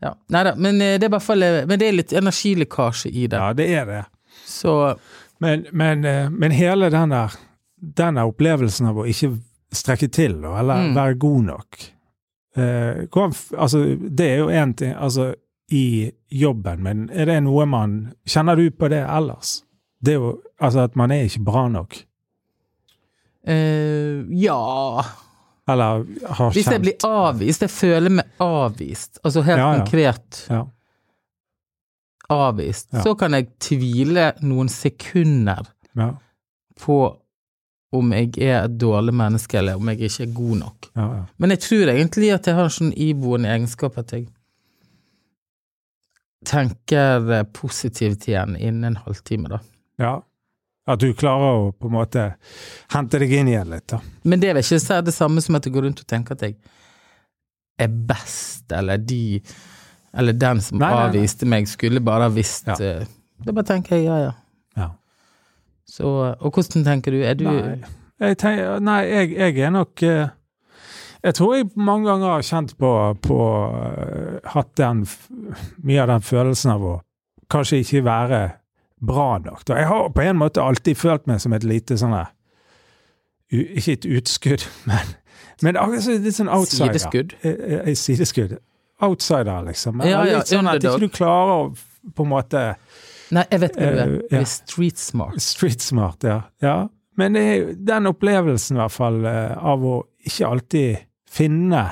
Ja. 0.03 0.11
Nei 0.35 0.43
da, 0.47 0.53
men 0.59 0.81
eh, 0.83 0.97
det 0.99 1.07
er 1.07 1.11
i 1.11 1.15
hvert 1.17 1.23
fall 1.27 1.43
Men 1.67 1.79
det 1.79 1.87
er 1.89 1.95
litt 1.97 2.13
energilekkasje 2.19 3.11
i 3.11 3.27
det. 3.31 3.39
ja, 3.39 3.53
det 3.55 3.67
er 3.79 3.87
det. 3.87 4.01
Så 4.47 4.97
Men, 5.43 5.67
men, 5.73 6.05
eh, 6.07 6.29
men 6.31 6.51
hele 6.55 6.91
denne 6.91 7.15
der, 7.25 7.39
den 8.03 8.19
der 8.19 8.31
opplevelsen 8.31 8.87
av 8.91 8.99
å 9.03 9.07
ikke 9.11 9.33
strekke 9.73 10.09
til, 10.13 10.39
da, 10.43 10.59
eller 10.61 10.83
Mm. 10.89 10.95
være 10.97 11.15
god 11.19 11.43
nok 11.43 11.77
eh, 12.57 13.07
hvordan 13.13 13.35
Altså, 13.59 13.79
det 14.19 14.27
er 14.31 14.37
jo 14.43 14.49
én 14.51 14.75
ting 14.77 14.95
altså, 14.95 15.35
i 15.71 16.11
jobben, 16.31 16.83
men 16.83 17.11
er 17.13 17.25
det 17.25 17.43
noe 17.43 17.65
man 17.67 18.13
Kjenner 18.29 18.57
du 18.57 18.71
på 18.71 18.89
det 18.93 19.03
ellers? 19.09 19.63
Det 20.05 20.13
er 20.15 20.19
jo 20.19 20.43
altså 20.61 20.81
at 20.85 20.97
man 20.97 21.11
er 21.11 21.23
ikke 21.25 21.45
bra 21.45 21.69
nok. 21.69 21.95
Uh, 23.49 24.23
ja 24.31 25.03
Eller 25.69 26.05
har 26.35 26.51
Hvis 26.53 26.67
jeg 26.71 26.81
blir 26.83 27.07
avvist, 27.07 27.63
jeg 27.63 27.71
føler 27.71 28.11
meg 28.11 28.25
avvist, 28.41 29.19
altså 29.25 29.43
helt 29.43 29.59
Ja, 29.59 29.73
ja. 29.73 29.79
konkret 29.81 30.47
ja. 30.51 30.61
avvist, 32.31 32.89
så 33.03 33.15
kan 33.19 33.35
jeg 33.37 33.49
tvile 33.61 34.33
noen 34.43 34.69
sekunder 34.71 35.67
Ja, 35.99 36.13
på 36.81 36.99
om 37.93 38.13
jeg 38.17 38.31
er 38.41 38.65
et 38.65 38.77
dårlig 38.81 39.13
menneske, 39.15 39.59
eller 39.61 39.77
om 39.77 39.89
jeg 39.93 40.01
ikke 40.09 40.23
er 40.25 40.31
god 40.37 40.57
nok. 40.63 40.91
ja, 40.97 41.07
ja. 41.19 41.25
Men 41.39 41.51
jeg 41.51 41.61
tror 41.61 41.91
egentlig 41.93 42.31
at 42.33 42.47
jeg 42.49 42.57
har 42.57 42.69
en 42.71 42.77
sånn 42.79 42.93
iboende 42.97 43.51
egenskap 43.53 43.99
at 44.01 44.15
jeg 44.17 44.27
tenker 46.47 47.33
eh, 47.33 47.43
positivt 47.55 48.29
igjen 48.29 48.57
innen 48.57 48.85
en 48.85 49.01
halvtime, 49.07 49.49
da. 49.53 49.61
ja. 50.03 50.21
At 50.91 50.99
du 50.99 51.13
klarer 51.15 51.61
å 51.61 51.67
på 51.79 51.87
en 51.87 51.93
måte 51.95 52.23
hente 52.91 53.19
deg 53.23 53.31
inn 53.39 53.53
igjen 53.53 53.69
litt, 53.71 53.85
da. 53.93 54.01
Men 54.27 54.41
det 54.43 54.49
vil 54.51 54.65
ikke 54.65 54.81
si 54.83 54.97
det 55.07 55.13
samme 55.15 55.39
som 55.45 55.55
at 55.55 55.69
jeg 55.69 55.77
går 55.77 55.85
rundt 55.87 56.01
og 56.03 56.09
tenker 56.11 56.35
at 56.35 56.43
jeg 56.43 56.57
er 57.79 57.93
best, 58.11 58.65
eller 58.75 58.99
de 58.99 59.39
Eller 60.13 60.35
den 60.37 60.59
som 60.61 60.77
Nei, 60.83 60.89
nei, 60.91 60.97
nei. 60.99 61.05
avviste 61.13 61.47
meg, 61.49 61.69
skulle 61.71 62.03
bare 62.05 62.27
ha 62.27 62.33
visst 62.35 62.67
Ja. 62.67 62.75
Da 62.75 62.91
Det 63.47 63.55
bare 63.55 63.65
tenker 63.71 63.95
jeg, 63.97 64.09
ja 64.11 64.19
ja. 64.25 64.33
Så, 65.93 66.09
og 66.33 66.55
hvordan 66.57 66.87
tenker 66.87 67.13
du? 67.13 67.21
Er 67.21 67.37
du 67.37 67.45
Nei, 67.49 67.77
jeg, 68.23 68.39
tenker, 68.41 68.79
nei 68.81 69.01
jeg, 69.11 69.33
jeg 69.37 69.67
er 69.67 69.73
nok 69.75 70.03
eh, 70.07 70.31
Jeg 71.27 71.37
tror 71.37 71.57
jeg 71.59 71.69
mange 71.77 72.09
ganger 72.09 72.33
har 72.33 72.47
kjent 72.47 72.73
på, 72.81 72.93
på 73.27 73.39
eh, 73.77 74.53
Hatt 74.55 74.73
den 74.81 75.05
mye 75.85 76.05
av 76.05 76.15
den 76.15 76.25
følelsen 76.25 76.73
av 76.77 76.87
å 76.87 76.97
kanskje 77.53 77.83
ikke 77.83 78.01
være 78.07 78.39
bra 79.05 79.27
nok. 79.45 79.67
Jeg 79.69 79.89
har 79.91 80.07
på 80.15 80.23
en 80.25 80.39
måte 80.41 80.63
alltid 80.63 80.97
følt 80.97 81.27
meg 81.29 81.43
som 81.43 81.53
et 81.53 81.67
lite 81.67 81.99
sånn 82.01 82.15
der... 82.15 82.31
Ikke 83.53 83.99
et 83.99 84.07
utskudd, 84.09 84.63
men, 84.89 85.11
men 85.61 85.77
som 86.01 86.23
litt 86.25 86.39
sånn 86.39 86.49
outsider. 86.49 86.95
sideskudd? 86.95 87.35
Et 87.43 87.51
eh, 87.67 87.81
eh, 87.83 87.97
Sideskudd. 87.99 88.55
Outsider, 89.03 89.67
liksom. 89.67 90.01
Ja, 90.07 90.23
ja, 90.25 90.39
litt 90.39 90.49
sånn 90.49 90.71
at 90.71 90.81
ikke 90.81 91.03
du 91.03 91.11
klarer 91.13 91.53
å 91.59 92.13
på 92.17 92.25
en 92.25 92.33
måte 92.33 92.63
Nei, 93.33 93.45
jeg 93.49 93.63
vet 93.63 93.79
hva 93.79 93.89
du 93.89 94.01
er. 94.03 94.13
Eh, 94.29 94.37
ja. 94.37 94.43
street 94.49 95.01
smart. 95.01 95.41
Street 95.43 95.85
smart, 95.85 96.27
ja. 96.27 96.43
ja. 96.65 96.77
Men 97.21 97.37
det 97.37 97.43
er 97.49 97.73
den 97.93 98.11
opplevelsen, 98.11 98.77
i 98.77 98.83
hvert 98.83 98.95
fall, 98.95 99.19
eh, 99.29 99.53
av 99.57 99.85
å 99.85 99.97
ikke 100.29 100.49
alltid 100.49 101.05
finne 101.33 101.85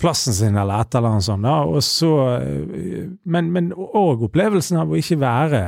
plassen 0.00 0.36
sin, 0.36 0.58
eller 0.60 0.84
et 0.84 0.96
eller 0.98 1.14
annet 1.14 1.26
sånt, 1.28 1.46
da. 1.46 1.56
Og 1.68 1.84
så 1.84 2.12
eh, 2.38 3.06
Men 3.24 3.52
men 3.54 3.72
òg 3.74 4.26
opplevelsen 4.28 4.80
av 4.82 4.92
å 4.92 4.98
ikke 5.00 5.20
være, 5.22 5.62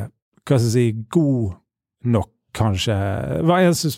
hva 0.47 0.59
skal 0.59 0.67
jeg 0.67 0.75
si, 0.75 1.07
god 1.13 1.57
nok, 2.17 2.33
kanskje. 2.57 2.97
Hva 3.45 3.63
er 3.63 3.73
det 3.73 3.97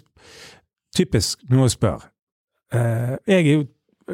Typisk 0.96 1.42
noe 1.52 1.68
spør. 1.70 2.06
Eh, 2.74 3.16
jeg 3.28 3.42
er 3.44 3.50
jo 3.52 3.66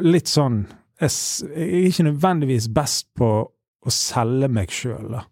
litt 0.03 0.29
sånn 0.29 0.65
jeg 1.01 1.11
er 1.55 1.87
ikke 1.89 2.05
nødvendigvis 2.07 2.67
best 2.71 3.09
på 3.19 3.29
å 3.45 3.91
selge 3.91 4.47
meg 4.51 4.71
sjøl, 4.71 5.09
da. 5.11 5.23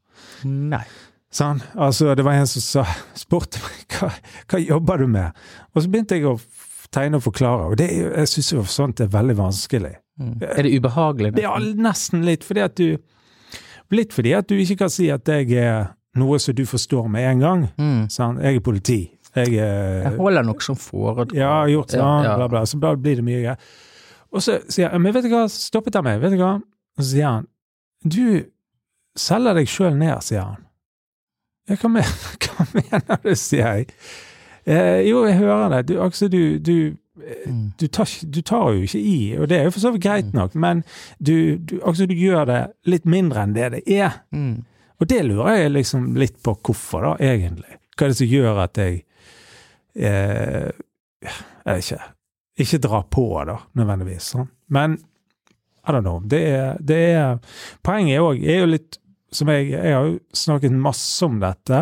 Nei. 0.45 0.83
Sånn, 1.33 1.63
altså 1.81 2.13
Det 2.13 2.21
var 2.25 2.37
en 2.37 2.45
som 2.49 2.61
sa, 2.61 2.83
spurte 3.17 3.57
meg 3.63 3.95
hva, 3.97 4.11
hva 4.51 4.59
jobber 4.61 5.01
du 5.01 5.07
med, 5.15 5.39
og 5.73 5.81
så 5.81 5.89
begynte 5.89 6.19
jeg 6.19 6.27
å 6.29 6.35
tegne 6.93 7.17
og 7.17 7.23
forklare. 7.25 7.71
og 7.71 7.77
det, 7.79 7.87
Jeg 7.89 8.29
syns 8.29 8.69
sånt 8.69 9.01
er 9.01 9.09
veldig 9.09 9.35
vanskelig. 9.39 9.95
Mm. 10.21 10.35
Er 10.45 10.61
det 10.61 10.75
ubehagelig? 10.77 11.31
Det 11.33 11.47
er 11.49 11.65
nesten 11.81 12.21
litt 12.27 12.45
fordi 12.45 12.61
at 12.61 12.75
du 12.77 12.97
Litt 13.93 14.13
fordi 14.15 14.31
at 14.33 14.47
du 14.49 14.55
ikke 14.57 14.77
kan 14.79 14.89
si 14.89 15.09
at 15.13 15.27
jeg 15.29 15.51
er 15.59 15.91
noe 16.17 16.39
som 16.41 16.55
du 16.57 16.63
forstår 16.65 17.09
med 17.11 17.27
en 17.29 17.41
gang. 17.43 17.65
Mm. 17.77 17.99
Sånn. 18.09 18.39
Jeg 18.41 18.57
er 18.57 18.63
politi. 18.65 18.99
Jeg 19.35 19.57
er 19.61 19.99
Jeg 20.07 20.17
holder 20.17 20.45
nok 20.47 20.63
som 20.65 20.77
foredrag. 20.79 21.35
Ja, 21.37 21.65
gjort 21.69 21.93
sånn, 21.93 22.01
Ja, 22.01 22.31
ja. 22.31 22.35
bla, 22.39 22.47
bla. 22.49 22.63
Så 22.69 22.79
da 22.81 22.93
blir 22.97 23.19
det 23.19 23.25
mye 23.27 23.41
greier. 23.43 23.57
Og 24.33 24.41
så 24.41 24.59
sier 24.65 24.87
jeg, 24.87 25.01
men 25.03 25.13
vet 25.13 25.27
du 25.27 25.29
hva, 25.33 25.43
stoppet 25.51 25.93
han 25.99 26.07
meg, 26.07 26.21
vet 26.23 26.33
du 26.33 26.39
hva? 26.41 26.55
Og 26.97 27.03
så 27.03 27.09
sier 27.11 27.27
han, 27.29 27.47
du 28.01 28.45
selger 29.19 29.53
deg 29.59 29.69
sjøl 29.69 29.95
ned, 29.99 30.17
sier 30.25 30.41
han. 30.47 30.63
Ja, 31.69 31.77
hva, 31.79 31.89
men, 31.89 32.03
hva 32.43 32.65
mener 32.73 33.21
du, 33.23 33.31
sier 33.39 33.79
jeg. 33.79 33.87
Eh, 34.65 35.01
jo, 35.09 35.23
jeg 35.27 35.37
hører 35.41 35.69
det. 35.77 35.81
Du, 35.91 35.97
altså, 36.03 36.27
du, 36.31 36.57
du, 36.59 36.75
Mm. 37.45 37.67
du, 37.77 37.83
tar, 37.93 38.09
du 38.25 38.39
tar 38.41 38.71
jo 38.73 38.87
ikke 38.87 38.97
i, 38.99 39.17
og 39.37 39.45
det 39.47 39.57
er 39.59 39.67
jo 39.67 39.71
for 39.75 39.83
så 39.83 39.91
vidt 39.93 40.01
greit 40.01 40.31
nok, 40.33 40.55
men 40.57 40.79
du, 41.21 41.59
du, 41.61 41.75
altså, 41.85 42.07
du 42.09 42.15
gjør 42.17 42.47
det 42.49 42.61
litt 42.89 43.05
mindre 43.05 43.43
enn 43.45 43.53
det 43.53 43.67
det 43.75 43.81
er. 43.85 44.15
Mm. 44.33 44.63
Og 44.97 45.09
det 45.11 45.19
lurer 45.27 45.59
jeg 45.59 45.73
liksom 45.75 46.07
litt 46.17 46.39
på 46.41 46.55
hvorfor, 46.57 47.05
da, 47.05 47.11
egentlig. 47.21 47.77
Hva 47.93 48.07
er 48.07 48.15
det 48.15 48.17
som 48.17 48.31
gjør 48.33 48.63
at 48.63 48.81
jeg 48.81 48.97
eh, 49.93 50.71
Jeg 51.21 51.69
vet 51.69 51.85
ikke 51.85 52.01
Ikke 52.65 52.81
drar 52.87 53.05
på, 53.13 53.27
da, 53.45 53.59
nødvendigvis. 53.77 54.31
Sånn. 54.33 54.49
Men 54.73 54.97
I 55.85 55.91
don't 55.93 56.01
know. 56.07 56.17
Det 56.25 56.41
er, 56.49 56.81
det 56.81 56.99
er 57.13 57.37
Poenget 57.85 58.25
òg 58.25 58.41
er 58.41 58.63
jo 58.63 58.71
litt 58.73 58.97
som 59.33 59.49
jeg, 59.49 59.71
jeg 59.73 59.93
har 59.95 60.07
jo 60.07 60.17
snakket 60.37 60.75
masse 60.77 61.25
om 61.25 61.39
dette, 61.41 61.79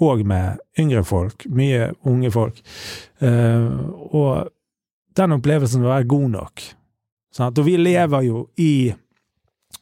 òg 0.00 0.24
med 0.24 0.60
yngre 0.80 1.02
folk, 1.04 1.44
mye 1.52 1.90
unge 2.08 2.30
folk. 2.32 2.60
Eh, 3.20 3.68
og 4.16 4.50
den 5.16 5.36
opplevelsen 5.36 5.84
var 5.84 6.08
god 6.08 6.28
nok. 6.36 6.64
Sant? 7.34 7.58
Og 7.60 7.66
vi 7.68 7.76
lever 7.80 8.28
jo 8.30 8.48
i 8.60 8.72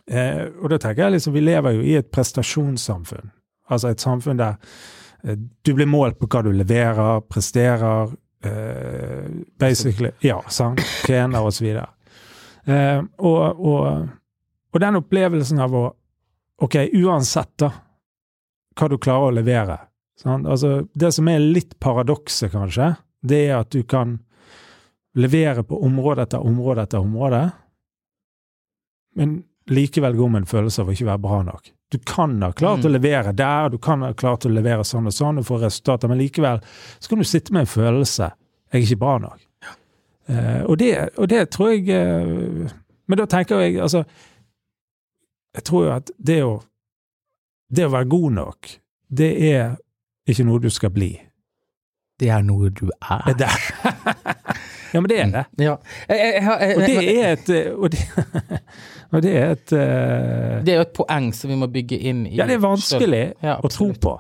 Eh, 0.09 0.47
og 0.63 0.71
da 0.73 0.79
tenker 0.81 1.05
jeg 1.05 1.19
liksom, 1.19 1.35
vi 1.37 1.43
lever 1.45 1.75
jo 1.77 1.83
i 1.85 1.95
et 1.99 2.07
prestasjonssamfunn. 2.09 3.29
Altså 3.69 3.91
et 3.93 4.01
samfunn 4.01 4.39
der 4.41 4.55
eh, 5.21 5.37
du 5.37 5.75
blir 5.77 5.89
målt 5.89 6.17
på 6.17 6.29
hva 6.33 6.41
du 6.47 6.49
leverer, 6.53 7.21
presterer, 7.29 8.15
basically 9.59 10.13
Ja, 10.23 10.39
sant. 10.49 10.81
Trener 11.03 11.45
og 11.45 11.53
så 11.53 11.65
videre. 11.65 11.89
Og, 13.19 13.61
og, 13.67 14.09
og 14.71 14.81
den 14.81 15.01
opplevelsen 15.01 15.59
av 15.61 15.75
å 15.75 15.83
Ok, 16.63 16.75
uansett 16.93 17.53
da, 17.61 17.71
hva 18.79 18.89
du 18.91 18.97
klarer 18.99 19.31
å 19.31 19.37
levere. 19.37 19.77
Sånn? 20.19 20.47
Altså, 20.51 20.89
det 20.99 21.13
som 21.15 21.29
er 21.31 21.39
litt 21.43 21.77
paradokset, 21.79 22.51
kanskje, 22.53 22.97
det 23.23 23.45
er 23.49 23.61
at 23.61 23.71
du 23.75 23.85
kan 23.87 24.17
levere 25.19 25.63
på 25.67 25.79
område 25.87 26.27
etter 26.27 26.43
område 26.43 26.83
etter 26.87 27.03
område, 27.03 27.45
men 29.19 29.43
likevel 29.71 30.17
gå 30.17 30.29
med 30.29 30.43
en 30.43 30.49
følelse 30.51 30.83
av 30.83 30.91
å 30.91 30.95
ikke 30.95 31.09
være 31.09 31.23
bra 31.23 31.39
nok. 31.47 31.71
Du 31.93 31.99
kan 31.99 32.37
ha 32.43 32.53
klart 32.53 32.83
Mm. 32.85 32.89
å 32.89 32.93
levere 32.93 33.33
der, 33.37 33.69
du 33.71 33.79
kan 33.79 34.03
ha 34.03 34.13
klart 34.13 34.47
å 34.47 34.53
levere 34.53 34.85
sånn 34.85 35.07
og 35.07 35.13
sånn 35.13 35.39
og 35.39 35.47
få 35.47 35.59
resultater, 35.61 36.09
men 36.09 36.19
likevel 36.19 36.61
så 36.99 37.09
kan 37.09 37.19
du 37.19 37.25
sitte 37.25 37.53
med 37.53 37.61
en 37.61 37.67
følelse 37.67 38.33
jeg 38.73 38.83
er 38.83 38.87
ikke 38.87 38.99
bra 39.01 39.19
nok. 39.19 39.41
Eh, 40.29 40.63
og, 40.65 40.79
det, 40.79 41.09
og 41.17 41.29
det 41.29 41.51
tror 41.51 41.71
jeg 41.73 41.89
uh, 41.89 42.69
Men 43.09 43.17
da 43.17 43.25
tenker 43.25 43.63
jeg 43.63 43.79
altså 43.81 44.03
Jeg 45.57 45.65
tror 45.65 45.87
jo 45.87 45.95
at 45.97 46.11
det 46.19 46.43
å 46.45 46.59
Det 47.69 47.85
å 47.85 47.93
være 47.93 48.09
god 48.09 48.33
nok, 48.33 48.69
det 49.13 49.29
er 49.45 49.75
ikke 50.29 50.45
noe 50.49 50.61
du 50.61 50.71
skal 50.73 50.89
bli. 50.93 51.11
Det 52.19 52.31
er 52.33 52.41
noe 52.43 52.71
du 52.73 52.87
er. 52.89 53.27
Det 53.37 53.45
er 53.45 53.67
ja, 54.95 55.01
men 55.01 55.09
det 55.11 55.19
er 55.21 55.35
det. 55.35 55.43
Ja. 55.61 55.75
Og 55.77 56.81
det 56.81 56.97
er 57.13 57.35
et 57.35 57.51
Og 57.77 57.91
det, 57.93 58.01
og 59.13 59.23
det 59.25 59.35
er 59.37 59.53
et 59.53 59.75
uh, 59.77 60.57
det 60.65 60.73
er 60.73 60.81
jo 60.81 60.87
et 60.87 60.97
poeng 60.97 61.29
som 61.37 61.53
vi 61.53 61.59
må 61.61 61.69
bygge 61.73 62.01
inn 62.11 62.25
i 62.29 62.39
Ja, 62.39 62.49
det 62.49 62.59
er 62.59 62.65
vanskelig 62.65 63.23
Ja, 63.45 63.59
å 63.61 63.71
tro 63.73 63.91
på. 63.93 64.17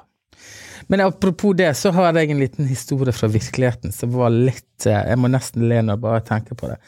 Men 0.88 1.02
apropos 1.04 1.56
det, 1.56 1.74
så 1.76 1.92
har 1.92 2.16
jeg 2.16 2.30
en 2.32 2.40
liten 2.40 2.68
historie 2.68 3.12
fra 3.12 3.28
virkeligheten 3.28 3.92
som 3.92 4.14
var 4.14 4.32
litt 4.32 4.86
eh, 4.88 5.02
Jeg 5.10 5.20
må 5.20 5.28
nesten 5.28 5.66
le 5.68 5.82
når 5.82 5.98
jeg 5.98 6.04
bare 6.06 6.22
tenker 6.24 6.56
på 6.56 6.70
det. 6.70 6.78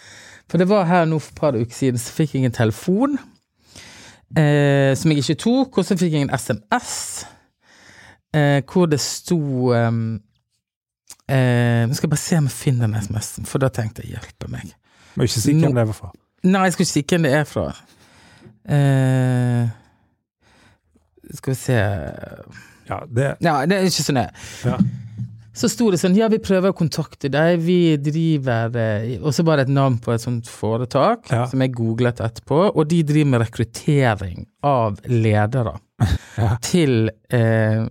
For 0.48 0.60
det 0.60 0.70
var 0.70 0.88
her 0.88 1.04
nå 1.08 1.18
for 1.20 1.34
et 1.34 1.42
par 1.42 1.58
uker 1.58 1.76
siden, 1.76 2.00
så 2.00 2.14
fikk 2.16 2.38
jeg 2.38 2.48
en 2.48 2.56
telefon 2.56 3.18
eh, 4.36 4.92
som 4.98 5.10
jeg 5.12 5.22
ikke 5.24 5.38
tok, 5.42 5.78
og 5.78 5.86
så 5.86 5.96
fikk 5.98 6.12
jeg 6.16 6.26
en 6.26 6.34
SMS 6.36 6.92
eh, 8.34 8.60
hvor 8.66 8.86
det 8.90 9.00
sto 9.02 9.40
eh, 9.74 9.90
eh, 11.30 11.82
Nå 11.88 11.96
skal 11.96 12.06
jeg 12.06 12.14
bare 12.14 12.22
se 12.24 12.38
om 12.38 12.48
jeg 12.50 12.56
finner 12.56 12.86
den 12.86 13.00
SMS-en, 13.02 13.48
for 13.50 13.62
da 13.62 13.70
tenkte 13.74 14.04
jeg 14.04 14.16
hjelpe 14.18 14.50
meg. 14.52 14.74
Må 15.16 15.26
ikke 15.26 15.42
si 15.42 15.56
hvem 15.56 15.74
det 15.74 15.82
er 15.86 15.92
fra. 15.96 16.12
Nei, 16.46 16.64
jeg 16.68 16.76
skal 16.76 16.86
ikke 16.86 16.92
si 16.94 17.04
hvem 17.10 17.26
det 17.26 17.34
er 17.40 17.48
fra. 17.48 17.66
Eh, 18.70 19.76
skal 21.34 21.54
vi 21.54 21.58
se 21.58 21.76
Ja, 22.90 22.98
det 23.06 23.28
Ja, 23.40 23.54
det 23.66 23.76
er 23.76 23.86
ikke 23.88 24.04
sånn 24.04 24.18
det 24.20 24.26
er. 24.28 24.48
Ja. 24.66 24.78
Så 25.52 25.66
sto 25.68 25.88
det 25.90 25.98
sånn, 25.98 26.14
ja, 26.14 26.28
vi 26.30 26.38
prøver 26.38 26.70
å 26.70 26.76
kontakte 26.78 27.26
deg, 27.32 27.58
vi 27.64 27.96
driver 27.98 28.76
eh, 28.78 29.16
Og 29.18 29.32
så 29.34 29.42
var 29.44 29.58
det 29.58 29.64
et 29.66 29.72
navn 29.74 29.96
på 29.98 30.12
et 30.14 30.22
sånt 30.22 30.46
foretak 30.46 31.26
Ja. 31.32 31.44
som 31.50 31.60
jeg 31.64 31.72
googlet 31.74 32.20
etterpå, 32.22 32.68
og 32.74 32.84
de 32.88 33.00
driver 33.02 33.30
med 33.32 33.42
rekruttering 33.42 34.44
av 34.62 35.00
ledere 35.10 35.74
Ja. 36.38 36.52
til 36.62 37.10
eh, 37.34 37.82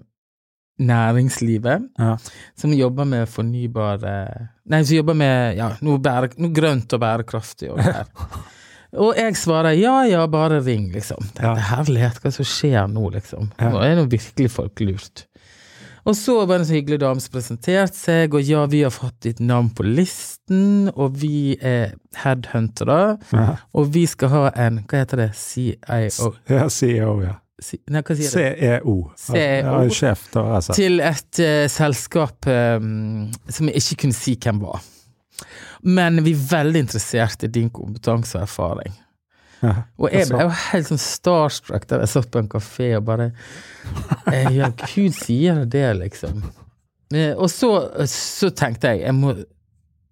næringslivet, 0.79 1.89
Ja. 1.99 2.17
som 2.55 2.71
jobber 2.73 3.05
med 3.05 3.27
fornybare 3.27 4.13
Nei, 4.69 4.83
som 4.85 4.95
jobber 4.95 5.13
med 5.17 5.57
ja, 5.57 5.71
noe, 5.81 5.99
bære, 5.99 6.31
noe 6.39 6.53
grønt 6.53 6.93
og 6.95 7.01
bærekraftig 7.01 7.71
og 7.73 7.81
der. 7.83 8.07
Og 8.99 9.13
jeg 9.19 9.35
svarer 9.37 9.75
ja, 9.77 9.99
ja, 10.09 10.23
bare 10.25 10.63
ring, 10.65 10.87
liksom. 10.89 11.19
Tenkte, 11.37 11.43
Ja. 11.45 11.51
Herlighet, 11.75 12.15
hva 12.23 12.31
som 12.33 12.45
skjer 12.49 12.87
nå, 12.89 13.03
liksom? 13.13 13.51
Nå 13.61 13.81
er 13.85 13.93
nå 13.99 14.07
virkelig 14.09 14.49
folk 14.49 14.81
lurt. 14.81 15.27
Og 16.09 16.15
så 16.17 16.39
var 16.39 16.55
det 16.57 16.63
en 16.63 16.67
så 16.69 16.73
hyggelig 16.73 16.99
dame 17.03 17.21
som 17.21 17.33
presenterte 17.35 17.93
seg, 17.97 18.33
og 18.33 18.47
ja, 18.47 18.63
vi 18.71 18.79
har 18.81 18.93
fått 18.93 19.19
ditt 19.27 19.41
navn 19.45 19.67
på 19.77 19.85
listen, 19.85 20.89
og 20.95 21.19
vi 21.21 21.53
er 21.61 21.91
headhuntere, 22.23 23.19
Ja. 23.35 23.51
og 23.77 23.91
vi 23.93 24.07
skal 24.09 24.31
ha 24.33 24.41
en, 24.55 24.79
hva 24.89 25.03
heter 25.03 25.21
det, 25.21 25.29
CIO? 25.37 26.31
ja, 26.49 26.65
CEO, 26.69 27.13
ja. 27.27 27.35
Nei, 27.91 28.01
hva 28.07 28.15
sier? 28.15 28.31
CEO. 28.31 28.95
CEO. 29.19 29.75
Sjef, 29.91 30.29
da, 30.33 30.45
altså. 30.57 30.73
Til 30.79 31.01
et 31.03 31.41
uh, 31.43 31.65
selskap 31.69 32.47
um, 32.47 33.27
som 33.51 33.67
jeg 33.69 33.83
ikke 33.83 33.97
kunne 34.05 34.15
si 34.15 34.37
hvem 34.39 34.61
var. 34.63 34.79
Men 35.83 36.23
vi 36.25 36.33
er 36.33 36.47
veldig 36.55 36.85
interessert 36.87 37.43
i 37.43 37.51
din 37.51 37.69
kompetanse 37.69 38.39
og 38.39 38.47
erfaring. 38.47 38.95
Og 39.61 40.07
jeg 40.13 40.27
ble 40.29 40.45
jo 40.45 40.51
helt 40.71 40.87
sånn 40.87 41.01
starstruck 41.03 41.87
da 41.89 41.99
jeg 42.03 42.11
satt 42.13 42.29
på 42.31 42.39
en 42.39 42.47
kafé 42.51 42.93
og 42.97 43.03
bare 43.09 43.31
eh, 44.31 44.49
Ja, 44.55 44.69
gud 44.93 45.15
sier 45.17 45.65
det, 45.65 45.85
liksom. 45.99 46.43
Eh, 47.13 47.33
Og 47.35 47.49
så, 47.51 47.71
så 48.07 48.51
tenkte 48.55 48.93
jeg, 48.93 49.01
jeg 49.07 49.15
må, 49.17 49.33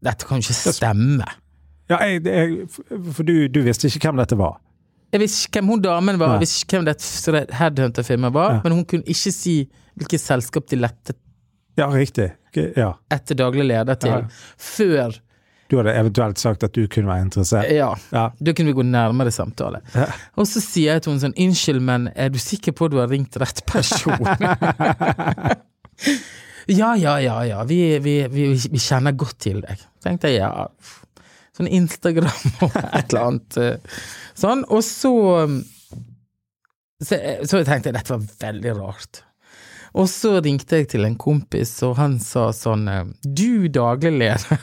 Dette 0.04 0.28
kan 0.28 0.42
jo 0.42 0.46
ikke 0.48 0.74
stemme. 0.76 1.28
Ja, 1.90 2.02
jeg, 2.04 2.26
jeg, 2.28 2.66
for 3.16 3.24
du, 3.24 3.48
du 3.48 3.62
visste 3.64 3.88
ikke 3.88 4.10
hvem 4.12 4.20
dette 4.20 4.36
var? 4.38 4.58
Jeg 5.16 5.22
visste 5.24 5.48
ikke 5.48 5.62
hvem 5.62 5.70
hun 5.72 5.82
damen 5.86 6.18
var, 6.20 6.34
jeg 6.36 6.44
visste 6.44 6.66
ikke 6.66 6.78
hvem 6.82 6.90
dette 6.90 7.46
headhunter-firmaet 7.62 8.34
var, 8.36 8.58
Ja. 8.58 8.60
men 8.66 8.76
hun 8.76 8.84
kunne 8.92 9.08
ikke 9.08 9.32
si 9.32 9.54
hvilket 9.98 10.20
selskap 10.22 10.68
de 10.68 10.82
lette 10.82 11.16
Ja, 11.80 11.88
riktig. 11.94 12.28
Ja. 12.76 12.92
etter 13.14 13.38
daglig 13.40 13.64
leder 13.70 13.96
til, 14.02 14.10
Ja. 14.10 14.28
før 14.58 15.16
Du 15.70 15.76
hadde 15.80 15.94
eventuelt 16.00 16.40
sagt 16.40 16.64
at 16.64 16.74
du 16.78 16.86
kunne 16.88 17.10
være 17.12 17.26
interessert? 17.28 17.70
Ja. 17.76 17.90
Ja. 18.16 18.28
Da 18.40 18.54
kunne 18.56 18.72
vi 18.72 18.78
gå 18.78 18.86
nærmere 18.88 19.32
samtale. 19.36 19.82
Ja. 19.96 20.06
Og 20.40 20.48
så 20.48 20.62
sier 20.64 20.94
jeg 20.96 21.04
til 21.04 21.12
henne 21.14 21.26
sånn 21.26 21.36
Unnskyld, 21.48 21.82
men 21.84 22.08
er 22.16 22.30
du 22.32 22.40
sikker 22.40 22.72
på 22.78 22.88
at 22.88 22.94
du 22.96 23.00
har 23.02 23.10
ringt 23.12 23.36
rett 23.42 23.64
person? 23.68 24.16
ja, 26.68 26.96
ja, 26.96 27.18
ja, 27.22 27.46
ja. 27.46 27.64
Vi, 27.64 28.00
vi, 28.00 28.16
vi, 28.32 28.48
vi 28.72 28.80
kjenner 28.80 29.12
godt 29.18 29.38
til 29.44 29.62
deg. 29.66 29.84
Tenkte 30.04 30.32
jeg, 30.32 30.44
ja. 30.44 30.68
Sånn 31.58 31.70
Instagram 31.74 32.52
og 32.68 32.76
et 32.78 33.08
eller 33.14 33.24
annet. 33.32 33.58
eh, 33.58 34.02
Sånn. 34.38 34.62
Og 34.70 34.84
så 34.86 35.12
Så, 37.02 37.14
så 37.46 37.60
jeg 37.60 37.66
tenkte 37.68 37.90
jeg 37.92 37.96
dette 37.98 38.14
var 38.16 38.24
veldig 38.42 38.72
rart. 38.80 39.24
Og 39.98 40.06
så 40.12 40.36
ringte 40.44 40.78
jeg 40.80 40.88
til 40.92 41.06
en 41.08 41.16
kompis, 41.18 41.72
og 41.86 41.96
han 41.98 42.18
sa 42.22 42.48
sånn 42.54 42.88
eh, 42.92 43.06
Du, 43.26 43.68
daglig 43.74 44.14
leder. 44.20 44.62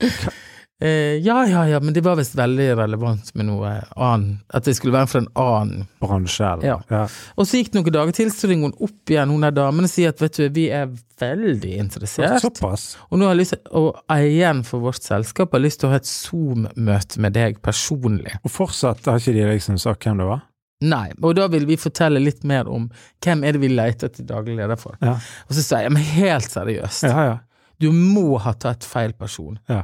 Eh, 0.82 0.88
ja, 1.20 1.46
ja, 1.46 1.68
ja, 1.68 1.80
men 1.80 1.94
det 1.94 2.00
var 2.00 2.16
visst 2.16 2.32
veldig 2.34 2.70
relevant 2.78 3.34
med 3.36 3.50
noe 3.50 3.72
annet. 4.00 4.38
At 4.48 4.64
det 4.64 4.72
skulle 4.78 4.94
være 4.94 5.10
fra 5.12 5.20
en 5.20 5.28
annen. 5.36 5.82
Bransje, 6.00 6.46
eller? 6.54 6.64
Ja. 6.64 6.78
Ja. 6.88 7.02
Og 7.36 7.48
så 7.48 7.60
gikk 7.60 7.68
det 7.74 7.82
noen 7.82 7.92
dager 7.92 8.16
til, 8.16 8.30
så 8.32 8.48
ringer 8.48 8.70
hun 8.70 8.88
opp 8.88 9.12
igjen, 9.12 9.34
hun 9.34 9.44
der 9.44 9.52
damen, 9.58 9.84
og 9.84 9.92
sier 9.92 10.14
at 10.14 10.22
vet 10.24 10.38
du, 10.40 10.46
vi 10.56 10.70
er 10.72 10.88
veldig 11.20 11.74
interessert. 11.82 12.40
Såpass? 12.40 12.86
Og 13.10 13.20
nå 13.20 13.28
har 13.28 13.36
jeg 13.36 13.42
lyst 13.42 13.56
til, 13.58 13.60
og 13.76 14.00
eieren 14.16 14.62
for 14.64 14.86
vårt 14.86 15.04
selskap 15.04 15.52
har 15.52 15.60
lyst 15.66 15.82
til 15.82 15.90
å 15.90 15.92
ha 15.92 16.00
et 16.00 16.08
Zoom-møte 16.08 17.20
med 17.20 17.36
deg 17.36 17.60
personlig. 17.60 18.38
Og 18.40 18.54
fortsatt 18.54 19.04
har 19.10 19.20
ikke 19.20 19.36
de 19.36 19.44
liksom 19.50 19.76
sagt 19.84 20.08
hvem 20.08 20.24
det 20.24 20.30
var? 20.30 20.46
Nei, 20.80 21.10
og 21.20 21.36
da 21.36 21.44
vil 21.52 21.66
vi 21.68 21.76
fortelle 21.76 22.22
litt 22.24 22.40
mer 22.48 22.68
om 22.72 22.88
hvem 23.20 23.44
er 23.44 23.52
det 23.52 23.60
vi 23.60 23.68
leter 23.68 24.08
til 24.16 24.24
daglig 24.24 24.56
leder 24.56 24.80
for. 24.80 24.96
Ja, 25.04 25.18
Og 25.44 25.52
så 25.52 25.60
sier 25.60 25.84
jeg, 25.84 25.92
men 25.92 26.08
helt 26.16 26.48
seriøst, 26.48 27.04
ja. 27.04 27.24
ja. 27.34 27.38
Du 27.80 27.90
må 27.96 28.38
ha 28.44 28.52
tatt 28.60 28.84
feil 28.86 29.12
person. 29.18 29.58
Ja. 29.70 29.82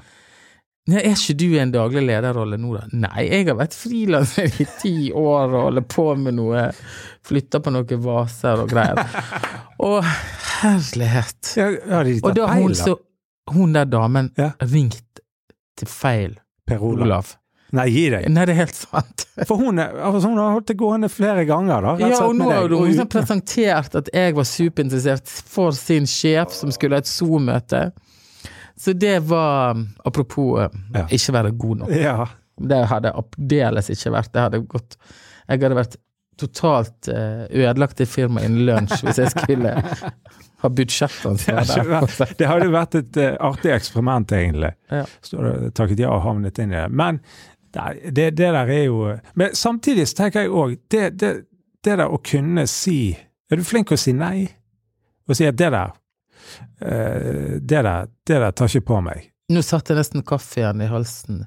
Nei, 0.87 1.01
er 1.03 1.17
ikke 1.17 1.35
du 1.41 1.47
i 1.49 1.59
en 1.59 1.73
daglig 1.75 2.05
lederrolle 2.07 2.59
nå, 2.63 2.69
da? 2.77 2.85
Nei, 2.95 3.25
jeg 3.27 3.49
har 3.49 3.57
vært 3.59 3.75
frilanser 3.75 4.53
i 4.63 4.67
ti 4.79 4.93
år 5.11 5.49
og 5.51 5.65
holder 5.65 5.87
på 5.91 6.05
med 6.21 6.37
noe 6.39 6.69
Flytta 7.27 7.59
på 7.59 7.73
noen 7.75 8.03
vaser 8.05 8.63
og 8.63 8.71
greier. 8.71 9.01
Å, 9.83 9.89
herlighet. 10.61 11.57
Og 12.23 12.31
da 12.39 12.47
har 12.53 12.61
hun, 12.63 12.77
så, 12.79 12.95
hun 13.51 13.75
der 13.75 13.89
damen 13.91 14.31
Ja. 14.39 14.53
ringt 14.63 15.03
til 15.77 15.91
feil 15.91 16.39
Per 16.71 16.85
Olav. 16.87 17.35
Nei, 17.75 17.87
gi 17.91 18.05
deg. 18.13 18.29
Nei, 18.31 18.45
det 18.47 18.55
er 18.55 18.61
helt 18.61 18.77
sant. 18.79 19.25
For 19.49 19.59
hun, 19.59 19.81
altså, 19.83 20.29
hun 20.29 20.39
har 20.39 20.53
holdt 20.55 20.69
det 20.71 20.77
gående 20.79 21.09
flere 21.11 21.43
ganger, 21.49 21.83
da. 21.83 21.95
Ja, 21.99 22.21
og 22.29 22.37
nå 22.39 22.47
har 22.51 22.69
hun 22.69 22.77
og 22.79 22.87
liksom 22.87 23.09
presentert 23.11 23.97
at 23.99 24.11
jeg 24.15 24.37
var 24.39 24.47
superinteressert 24.47 25.27
for 25.51 25.75
sin 25.75 26.07
sjef 26.07 26.55
som 26.55 26.71
skulle 26.75 26.97
ha 27.01 27.03
et 27.03 27.11
Zoom-møte. 27.11 27.89
Så 28.79 28.93
det 28.93 29.19
var 29.27 29.77
Apropos 30.05 30.61
eh, 30.63 30.69
Ja. 30.95 31.07
ikke 31.11 31.33
være 31.33 31.51
god 31.59 31.77
nok. 31.83 31.95
Ja. 31.97 32.27
Det 32.57 32.83
hadde 32.89 33.11
jeg 33.11 33.25
aldeles 33.41 33.91
ikke 33.93 34.13
vært. 34.15 34.33
Det 34.33 34.41
hadde 34.47 34.63
gått 34.71 34.97
Jeg 35.49 35.61
hadde 35.63 35.77
vært 35.77 35.97
totalt 36.37 37.09
eh, 37.09 37.47
ødelagt 37.49 38.01
i 38.01 38.07
firmaet 38.07 38.45
innen 38.45 38.67
lunsj 38.69 39.01
hvis 39.07 39.19
jeg 39.23 39.31
skulle 39.33 39.71
ha 40.63 40.69
budsjettansvar 40.69 41.65
Det 41.65 41.87
der. 42.19 42.35
Det 42.39 42.49
hadde 42.51 42.69
vært 42.73 42.97
et 43.01 43.17
eh, 43.23 43.37
artig 43.41 43.73
eksperiment, 43.73 44.33
egentlig. 44.37 44.75
Ja. 44.93 45.05
Så 45.25 45.41
takket 45.77 46.01
ja 46.05 46.13
og 46.13 46.25
havnet 46.27 46.61
inn 46.61 46.73
i 46.75 46.77
det. 46.77 46.91
Men 46.93 47.21
nei, 47.77 47.93
det, 48.09 48.33
det 48.39 48.51
der 48.57 48.65
er 48.65 48.83
jo 48.87 49.13
Men 49.39 49.55
samtidig 49.55 50.09
så 50.09 50.23
tenker 50.23 50.47
jeg 50.47 50.51
òg 50.51 50.75
det, 50.91 51.05
det, 51.21 51.33
det 51.85 51.99
der 52.01 52.09
å 52.09 52.21
kunne 52.25 52.67
si 52.71 53.15
Er 53.51 53.61
du 53.61 53.65
flink 53.67 53.91
til 53.91 53.99
å 53.99 54.03
si 54.03 54.17
nei? 54.17 54.49
Og 55.27 55.39
si 55.39 55.47
at 55.47 55.59
det 55.59 55.71
der 55.75 55.95
eh, 56.81 57.57
det 57.61 57.83
der, 57.83 58.07
det 58.27 58.39
der 58.43 58.55
tar 58.55 58.71
ikke 58.71 58.89
på 58.93 59.01
meg. 59.05 59.33
Nå 59.47 59.63
satt 59.63 59.91
jeg 59.91 59.99
nesten 59.99 60.25
kaffe 60.27 60.59
igjen 60.59 60.81
i 60.83 60.89
halsen. 60.91 61.45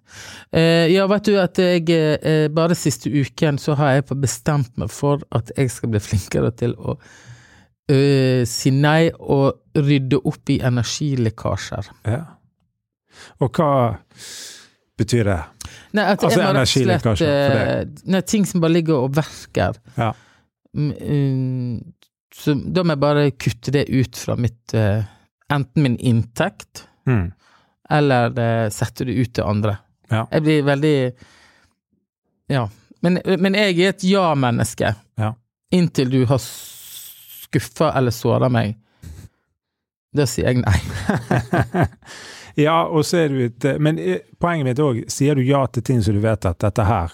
Eh, 0.56 0.88
ja, 0.88 1.04
vet 1.12 1.26
du 1.28 1.34
at 1.40 1.60
jeg 1.60 1.90
eh, 1.92 2.46
bare 2.52 2.78
siste 2.80 3.12
uken 3.12 3.60
så 3.60 3.76
har 3.80 3.98
jeg 3.98 4.20
bestemt 4.22 4.72
meg 4.80 4.92
for 4.94 5.24
at 5.36 5.52
jeg 5.58 5.72
skal 5.74 5.92
bli 5.92 6.00
flinkere 6.04 6.54
til 6.56 6.78
å 6.80 6.96
eh, 7.92 8.46
si 8.48 8.72
nei 8.72 9.10
og 9.20 9.60
rydde 9.76 10.22
opp 10.24 10.54
i 10.54 10.62
energilekkasjer. 10.64 11.92
Ja. 12.08 12.22
Og 13.44 13.60
hva 13.60 13.72
betyr 15.00 15.28
det? 15.28 15.42
Nei, 15.98 16.04
at 16.06 16.22
Altså 16.24 16.40
jeg 16.40 16.46
må 16.46 16.54
rett 16.54 16.62
og 16.62 16.70
slett, 16.70 16.86
energilekkasjer 16.86 17.46
for 17.50 17.62
eh, 17.74 18.12
Nei, 18.14 18.22
ting 18.30 18.44
som 18.46 18.62
bare 18.62 18.76
ligger 18.76 19.06
og 19.08 19.16
verker. 19.18 19.80
Ja. 19.98 20.12
Mm, 20.78 20.92
mm, 21.02 21.94
så 22.40 22.54
da 22.62 22.84
må 22.86 22.94
jeg 22.94 23.02
bare 23.02 23.24
kutte 23.42 23.74
det 23.74 23.88
ut 23.90 24.20
fra 24.22 24.36
mitt 24.38 24.76
eh, 24.78 25.02
Enten 25.50 25.82
min 25.88 25.96
inntekt, 25.98 26.86
Mm. 27.10 27.32
eller 27.90 28.36
eh, 28.38 28.68
sette 28.70 29.06
det 29.08 29.16
ut 29.18 29.32
til 29.34 29.48
andre. 29.50 29.78
Ja. 30.12 30.28
Jeg 30.36 30.44
blir 30.46 30.64
veldig 30.68 30.94
Ja. 32.54 32.68
Men, 33.02 33.18
men 33.40 33.56
jeg 33.58 33.80
er 33.80 33.90
et 33.96 34.04
ja-menneske. 34.06 34.92
Ja. 35.18 35.32
Inntil 35.74 36.10
du 36.12 36.20
har 36.30 36.38
skuffa 36.44 37.90
eller 37.98 38.12
såra 38.14 38.50
meg. 38.54 38.76
Da 40.14 40.26
sier 40.30 40.52
jeg 40.52 40.62
nei. 40.62 40.78
ja, 42.58 42.84
og 42.88 43.06
så 43.06 43.26
er 43.26 43.34
du 43.34 43.42
et 43.46 43.68
Men 43.82 44.00
eh, 44.00 44.24
poenget 44.40 44.66
mitt 44.66 44.80
òg, 44.84 45.04
sier 45.12 45.36
du 45.36 45.44
ja 45.46 45.66
til 45.68 45.86
ting 45.86 46.02
som 46.06 46.18
du 46.18 46.22
vet 46.24 46.46
at 46.50 46.60
dette 46.62 46.86
her 46.88 47.14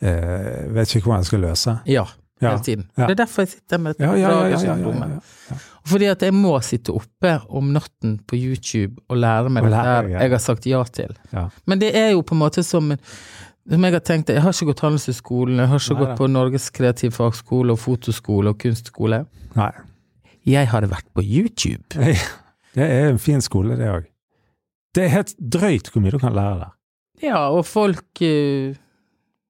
eh, 0.00 0.66
Vet 0.74 0.94
ikke 0.94 1.08
hvordan 1.08 1.24
jeg 1.24 1.30
skal 1.32 1.44
løse? 1.48 1.78
Ja. 1.90 2.04
Hele 2.44 2.58
tiden. 2.60 2.88
Ja. 2.98 3.06
Det 3.06 3.14
er 3.14 3.20
derfor 3.22 3.44
jeg 3.44 3.48
sitter 3.54 3.78
med 3.80 3.94
et 3.94 4.02
Ja. 4.04 5.56
Fordi 5.86 6.04
at 6.10 6.22
jeg 6.22 6.34
må 6.34 6.52
sitte 6.60 6.92
oppe 6.92 7.38
om 7.48 7.70
natten 7.72 8.18
på 8.28 8.36
YouTube 8.36 9.00
og 9.08 9.16
lære 9.22 9.52
meg 9.52 9.64
Og 9.64 9.76
her 9.76 10.08
ja. 10.08 10.18
jeg 10.18 10.30
har 10.30 10.42
sagt 10.42 10.66
ja 10.66 10.82
til. 10.84 11.16
Men 11.66 11.80
det 11.80 11.94
er 11.96 12.10
jo 12.10 12.20
på 12.20 12.34
en 12.34 12.42
måte 12.42 12.62
som 12.66 12.92
som 13.64 13.84
jeg 13.84 13.94
har 13.94 14.02
tenkt, 14.04 14.28
jeg 14.28 14.42
har 14.44 14.52
ikke 14.52 14.66
gått 14.74 14.80
Handelshøyskolen, 14.84 15.60
jeg 15.62 15.68
har 15.70 15.80
ikke 15.80 15.94
Nei 15.94 16.00
gått 16.02 16.18
på 16.18 16.26
Norges 16.28 16.66
kreativ 16.74 17.14
fagskole 17.16 17.72
og 17.72 17.78
fotoskole 17.80 18.52
og 18.52 18.58
kunstskole. 18.60 19.22
Nei. 19.56 19.70
Jeg 20.44 20.68
hadde 20.68 20.90
vært 20.90 21.08
på 21.16 21.24
YouTube. 21.24 21.96
Det 22.74 22.82
er 22.82 23.08
en 23.08 23.20
fin 23.22 23.40
skole, 23.40 23.76
det 23.78 23.86
òg. 23.86 24.10
Det 24.94 25.04
er 25.04 25.12
helt 25.14 25.34
drøyt 25.38 25.90
hvor 25.90 26.02
mye 26.02 26.14
du 26.14 26.20
kan 26.22 26.34
lære 26.34 26.62
der. 26.62 26.72
Ja, 27.22 27.40
og 27.54 27.64
folk 27.66 28.22
uh, 28.22 28.74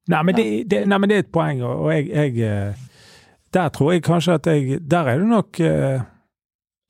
Nei, 0.04 0.18
men 0.20 0.36
det, 0.36 0.44
det, 0.68 0.82
nei, 0.84 0.98
men 1.00 1.08
det 1.08 1.16
er 1.16 1.22
et 1.24 1.30
poeng, 1.32 1.62
og 1.64 1.86
jeg, 1.88 2.10
jeg 2.12 2.34
eh, 2.44 2.80
Der 3.56 3.70
tror 3.72 3.94
jeg 3.94 4.02
kanskje 4.04 4.34
at 4.36 4.48
jeg 4.50 4.82
Der 4.84 5.08
er 5.08 5.22
du 5.22 5.24
nok 5.30 5.60
uh, 5.64 6.02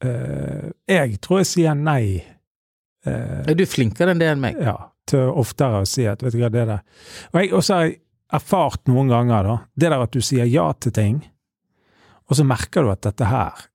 uh, 0.02 0.64
Jeg 0.90 1.20
tror 1.22 1.44
jeg 1.44 1.50
sier 1.52 1.78
nei. 1.78 2.24
Er 3.04 3.54
du 3.54 3.62
flinkere 3.68 4.14
enn 4.14 4.22
det 4.22 4.32
enn 4.32 4.42
meg? 4.42 4.58
ja, 4.58 4.74
til 5.06 5.28
oftere 5.28 5.82
å 5.84 5.86
si 5.86 6.06
at 6.08 6.22
vet 6.24 6.32
du 6.32 6.40
hva, 6.40 6.48
det 6.50 6.64
der 6.70 6.80
Og 7.30 7.38
jeg 7.38 7.52
også 7.52 7.76
har 7.76 7.86
jeg 7.86 7.98
erfart 8.34 8.88
noen 8.88 9.12
ganger, 9.12 9.46
da, 9.46 9.56
det 9.76 9.90
der 9.92 10.04
at 10.08 10.14
du 10.16 10.24
sier 10.24 10.48
ja 10.48 10.64
til 10.80 10.94
ting, 10.96 11.18
og 12.26 12.38
så 12.38 12.46
merker 12.48 12.82
du 12.82 12.90
at 12.90 13.04
dette 13.04 13.28
her 13.28 13.66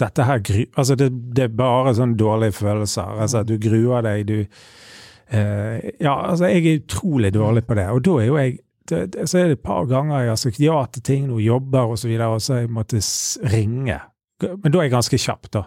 dette 0.00 0.24
her 0.26 0.40
gru, 0.42 0.64
altså 0.76 0.96
det, 0.98 1.10
det 1.36 1.44
er 1.44 1.52
bare 1.58 1.94
sånne 1.94 2.16
dårlige 2.18 2.56
følelser. 2.56 3.20
Altså, 3.24 3.42
du 3.46 3.54
gruer 3.62 4.02
deg, 4.06 4.24
du 4.28 4.38
uh, 4.42 5.78
Ja, 6.02 6.14
altså, 6.30 6.48
jeg 6.50 6.66
er 6.66 6.80
utrolig 6.82 7.32
dårlig 7.34 7.64
på 7.68 7.76
det, 7.78 7.86
og 7.94 8.02
da 8.06 8.16
er 8.20 8.26
jo 8.26 8.38
jeg 8.40 8.58
det, 8.88 8.98
det, 9.14 9.28
Så 9.30 9.38
er 9.38 9.46
det 9.48 9.58
et 9.58 9.62
par 9.64 9.86
ganger 9.88 10.20
jeg 10.20 10.28
har 10.34 10.40
sagt 10.42 10.58
ja 10.60 10.80
til 10.92 11.02
ting, 11.06 11.28
noen 11.30 11.40
jobber 11.44 11.94
og 11.94 11.98
så 11.98 12.10
og 12.26 12.42
så 12.42 12.58
jeg 12.60 12.68
måttet 12.68 13.06
ringe. 13.52 14.00
Men 14.42 14.72
da 14.72 14.78
er 14.78 14.82
jeg 14.88 14.92
ganske 14.92 15.18
kjapp, 15.18 15.48
da. 15.54 15.62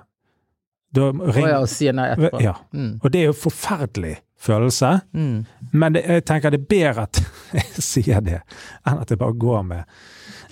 Da 0.94 1.08
ringer 1.12 1.34
ring, 1.34 1.48
og 1.58 1.68
sier 1.72 1.96
nei 1.98 2.12
etterpå. 2.13 2.42
ja. 2.44 2.54
Mm. 2.74 3.00
Og 3.02 3.12
det 3.12 3.22
er 3.22 3.26
jo 3.32 3.34
forferdelig 3.36 4.13
følelse. 4.38 4.92
Mm. 5.18 5.46
Men 5.74 5.98
det, 5.98 6.04
jeg 6.08 6.26
tenker 6.30 6.54
det 6.54 6.62
er 6.62 6.70
bedre 6.70 7.08
at 7.08 7.24
jeg 7.58 7.84
sier 7.84 8.22
det, 8.22 8.40
enn 8.86 9.02
at 9.02 9.12
jeg 9.12 9.20
bare 9.20 9.34
går 9.34 9.66
med 9.68 9.84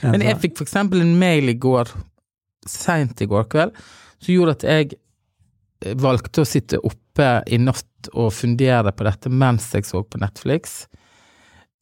en 0.02 0.12
Men 0.12 0.26
jeg 0.26 0.36
sånn- 0.36 0.42
fikk 0.48 0.62
eksempel 0.66 1.02
en 1.06 1.16
mail 1.22 1.54
i 1.54 1.58
går, 1.62 1.94
seint 2.69 3.21
i 3.21 3.28
går 3.30 3.49
kveld, 3.51 3.75
som 4.19 4.34
gjorde 4.34 4.56
at 4.58 4.65
jeg 4.67 4.95
eh, 4.95 5.95
valgte 6.01 6.43
å 6.43 6.49
sitte 6.49 6.82
oppe 6.82 7.30
i 7.47 7.60
natt 7.62 8.10
og 8.13 8.34
fundere 8.36 8.93
på 8.93 9.06
dette 9.08 9.32
mens 9.32 9.71
jeg 9.73 9.88
så 9.88 10.04
på 10.04 10.21
Netflix. 10.21 10.84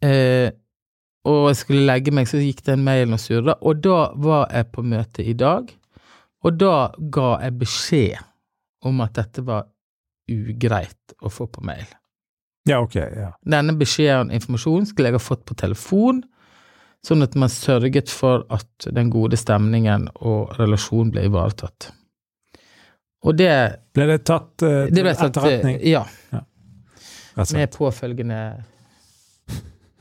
Eh, 0.04 0.52
og 1.24 1.48
jeg 1.52 1.60
skulle 1.62 1.88
legge 1.88 2.12
meg, 2.16 2.28
så 2.28 2.42
gikk 2.42 2.66
den 2.68 2.84
mailen 2.84 3.16
og 3.16 3.22
surra, 3.24 3.56
og 3.64 3.80
da 3.84 4.12
var 4.20 4.50
jeg 4.52 4.70
på 4.76 4.84
møte 4.84 5.24
i 5.24 5.36
dag, 5.40 5.70
og 6.44 6.60
da 6.60 6.76
ga 7.16 7.30
jeg 7.46 7.60
beskjed 7.62 8.24
om 8.84 9.00
at 9.06 9.16
dette 9.16 9.44
var 9.48 9.70
ugreit 10.32 11.16
å 11.24 11.32
få 11.32 11.48
på 11.52 11.64
mail. 11.64 11.88
Ja, 12.68 12.80
ok. 12.84 12.96
ja. 12.96 13.32
Denne 13.48 13.76
beskjeden, 13.80 14.32
informasjonen, 14.36 14.88
skulle 14.88 15.12
jeg 15.12 15.20
ha 15.20 15.24
fått 15.24 15.44
på 15.48 15.56
telefon, 15.60 16.22
sånn 17.04 17.24
at 17.26 17.34
man 17.36 17.50
sørget 17.52 18.10
for 18.14 18.46
at 18.54 18.88
den 18.96 19.10
gode 19.12 19.38
stemningen 19.40 20.08
og 20.24 20.54
relasjonen 20.60 21.12
ble 21.12 21.26
ivaretatt. 21.28 21.90
Og 23.24 23.38
det, 23.40 23.50
Ble 23.96 24.06
det 24.10 24.22
tatt 24.28 24.64
uh, 24.66 24.86
det 24.92 25.04
ble 25.04 25.14
tatt 25.16 25.30
etterretning? 25.38 25.78
Ja, 25.88 26.02
ja. 26.34 26.42
med 27.56 27.72
påfølgende 27.72 28.40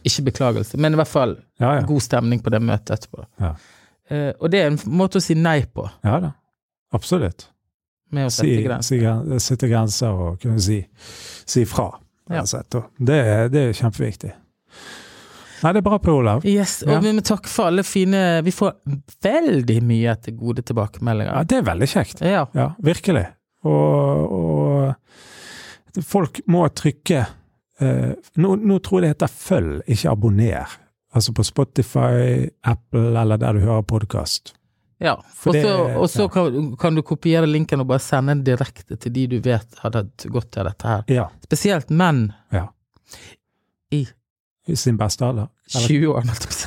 Ikke 0.03 0.25
beklagelse, 0.27 0.79
men 0.83 0.93
i 0.97 0.99
hvert 0.99 1.11
fall 1.11 1.37
Ja, 1.63 1.77
ja. 1.79 1.83
god 1.87 2.03
stemning 2.03 2.41
på 2.43 2.51
det 2.51 2.59
møtet 2.63 2.91
etterpå. 2.97 3.23
Ja. 3.39 3.53
Eh, 4.11 4.33
og 4.43 4.51
det 4.51 4.59
er 4.65 4.73
en 4.73 4.79
måte 4.99 5.21
å 5.21 5.23
si 5.23 5.37
nei 5.39 5.61
på, 5.71 5.85
ja 6.03 6.17
da. 6.25 6.33
Absolutt. 6.93 7.47
med 8.13 8.27
å 8.27 8.31
sette 8.35 8.51
Si, 8.51 8.63
grenser. 8.67 8.99
si, 9.39 9.39
sette 9.47 9.69
grenser 9.71 10.11
og 10.11 10.41
kunne 10.43 10.61
si, 10.61 10.81
si 11.49 11.63
fra. 11.65 11.87
Det, 12.29 13.15
er- 13.17 13.49
det 13.49 13.63
er 13.69 13.73
kjempeviktig. 13.79 14.33
Nei, 15.63 15.73
det 15.73 15.81
er 15.83 15.87
bra, 15.87 15.99
Per 16.03 16.13
Olav. 16.17 16.45
Yes, 16.49 16.83
og 16.83 16.93
Ja. 16.97 17.01
vi 17.05 17.13
må 17.17 17.23
takke 17.23 17.49
for 17.49 17.69
alle 17.71 17.83
fine 17.87 18.43
Vi 18.43 18.51
får 18.51 18.73
veldig 19.23 19.77
mye 19.87 20.11
etter 20.17 20.33
gode 20.37 20.63
tilbakemeldinger. 20.67 21.33
Ja, 21.37 21.43
det 21.45 21.59
er 21.61 21.63
veldig 21.69 21.89
kjekt. 21.93 22.21
Ja. 22.27 22.47
Ja, 22.55 22.71
virkelig. 22.83 23.27
Og, 23.65 24.33
og 24.33 26.03
folk 26.09 26.41
må 26.51 26.65
trykke 26.75 27.21
eh, 27.81 28.15
nå, 28.43 28.57
nå 28.59 28.79
tror 28.83 29.01
jeg 29.03 29.07
det 29.07 29.13
heter 29.15 29.37
følg, 29.37 29.83
ikke 29.87 30.11
abonner. 30.11 30.67
Altså 31.15 31.35
på 31.37 31.45
Spotify, 31.45 32.49
Apple 32.65 33.13
eller 33.21 33.37
der 33.39 33.53
du 33.59 33.61
hører 33.67 33.83
podkast. 33.87 34.55
Ja, 35.03 35.17
og 35.19 36.07
så 36.09 36.29
kan, 36.31 36.77
kan 36.79 36.95
du 36.95 37.03
kopiere 37.03 37.47
linken 37.51 37.81
og 37.83 37.89
bare 37.91 37.99
sende 38.01 38.37
den 38.37 38.45
direkte 38.47 38.95
til 39.03 39.11
de 39.13 39.25
du 39.33 39.41
vet 39.43 39.81
hadde 39.83 40.05
gått 40.31 40.53
til 40.55 40.69
dette 40.69 40.87
her. 40.87 41.03
Ja. 41.11 41.25
Spesielt 41.43 41.91
menn 41.91 42.29
Ja. 42.55 42.69
i 43.93 44.05
I 44.71 44.77
sin 44.79 44.99
beste 44.99 45.27
alder. 45.27 45.49
20 45.73 46.07
år, 46.13 46.27
holdt 46.29 46.45
jeg 46.47 46.51
på 46.53 46.55
å 46.55 46.59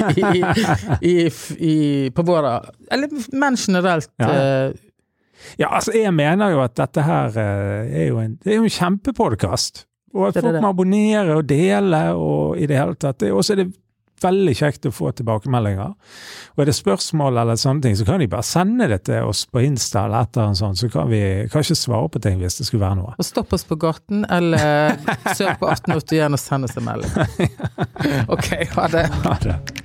på 2.18 2.26
våre 2.28 2.56
Eller 2.92 3.14
menn 3.38 3.56
generelt. 3.60 4.10
Ja. 4.20 4.30
eh, 4.32 4.82
Ja, 5.62 5.70
altså, 5.78 5.94
jeg 5.94 6.12
mener 6.16 6.50
jo 6.56 6.62
at 6.64 6.74
dette 6.80 7.04
her 7.06 7.36
eh, 7.38 8.00
er 8.02 8.08
jo 8.10 8.18
en, 8.20 8.38
det 8.44 8.52
er 8.54 8.58
jo 8.60 8.66
en 8.66 8.74
kjempepodkast. 8.80 9.86
Og 10.16 10.30
at 10.30 10.40
folk 10.42 10.62
må 10.64 10.72
abonnere 10.72 11.36
og 11.36 11.46
dele 11.48 12.02
og 12.16 12.58
i 12.58 12.68
det 12.72 12.78
hele 12.80 12.96
tatt. 12.96 13.20
Det 13.20 13.30
er 13.30 13.36
det 13.64 13.68
veldig 14.26 14.56
kjekt 14.60 14.90
å 14.90 14.94
få 14.96 15.12
tilbakemeldinger. 15.16 15.94
Og 16.56 16.64
er 16.64 16.70
det 16.70 16.76
spørsmål 16.78 17.40
eller 17.44 17.60
sånne 17.62 17.86
ting, 17.86 17.96
så 18.00 18.08
kan 18.08 18.22
de 18.24 18.30
bare 18.32 18.48
sende 18.48 18.90
det 18.92 19.04
til 19.10 19.30
oss 19.30 19.46
på 19.50 19.64
Insta 19.66 20.06
eller 20.06 20.26
et 20.26 20.36
eller 20.36 20.50
annet 20.52 20.62
sånt, 20.62 20.82
så 20.82 20.92
kan 20.92 21.10
vi 21.12 21.22
kanskje 21.54 21.78
svare 21.80 22.12
på 22.12 22.22
ting 22.26 22.42
hvis 22.42 22.60
det 22.60 22.68
skulle 22.70 22.86
være 22.86 23.00
noe. 23.02 23.16
Og 23.16 23.30
stopp 23.30 23.56
oss 23.56 23.66
på 23.68 23.80
gaten, 23.82 24.26
eller 24.34 24.98
søk 25.38 25.62
på 25.62 25.72
1881 25.72 26.38
og 26.40 26.42
send 26.42 26.70
oss 26.70 26.78
en 26.80 26.90
melding. 26.90 27.18
Ok, 28.36 28.48
ha 28.76 28.88
det. 28.92 29.08
Ha 29.26 29.36
det. 29.44 29.85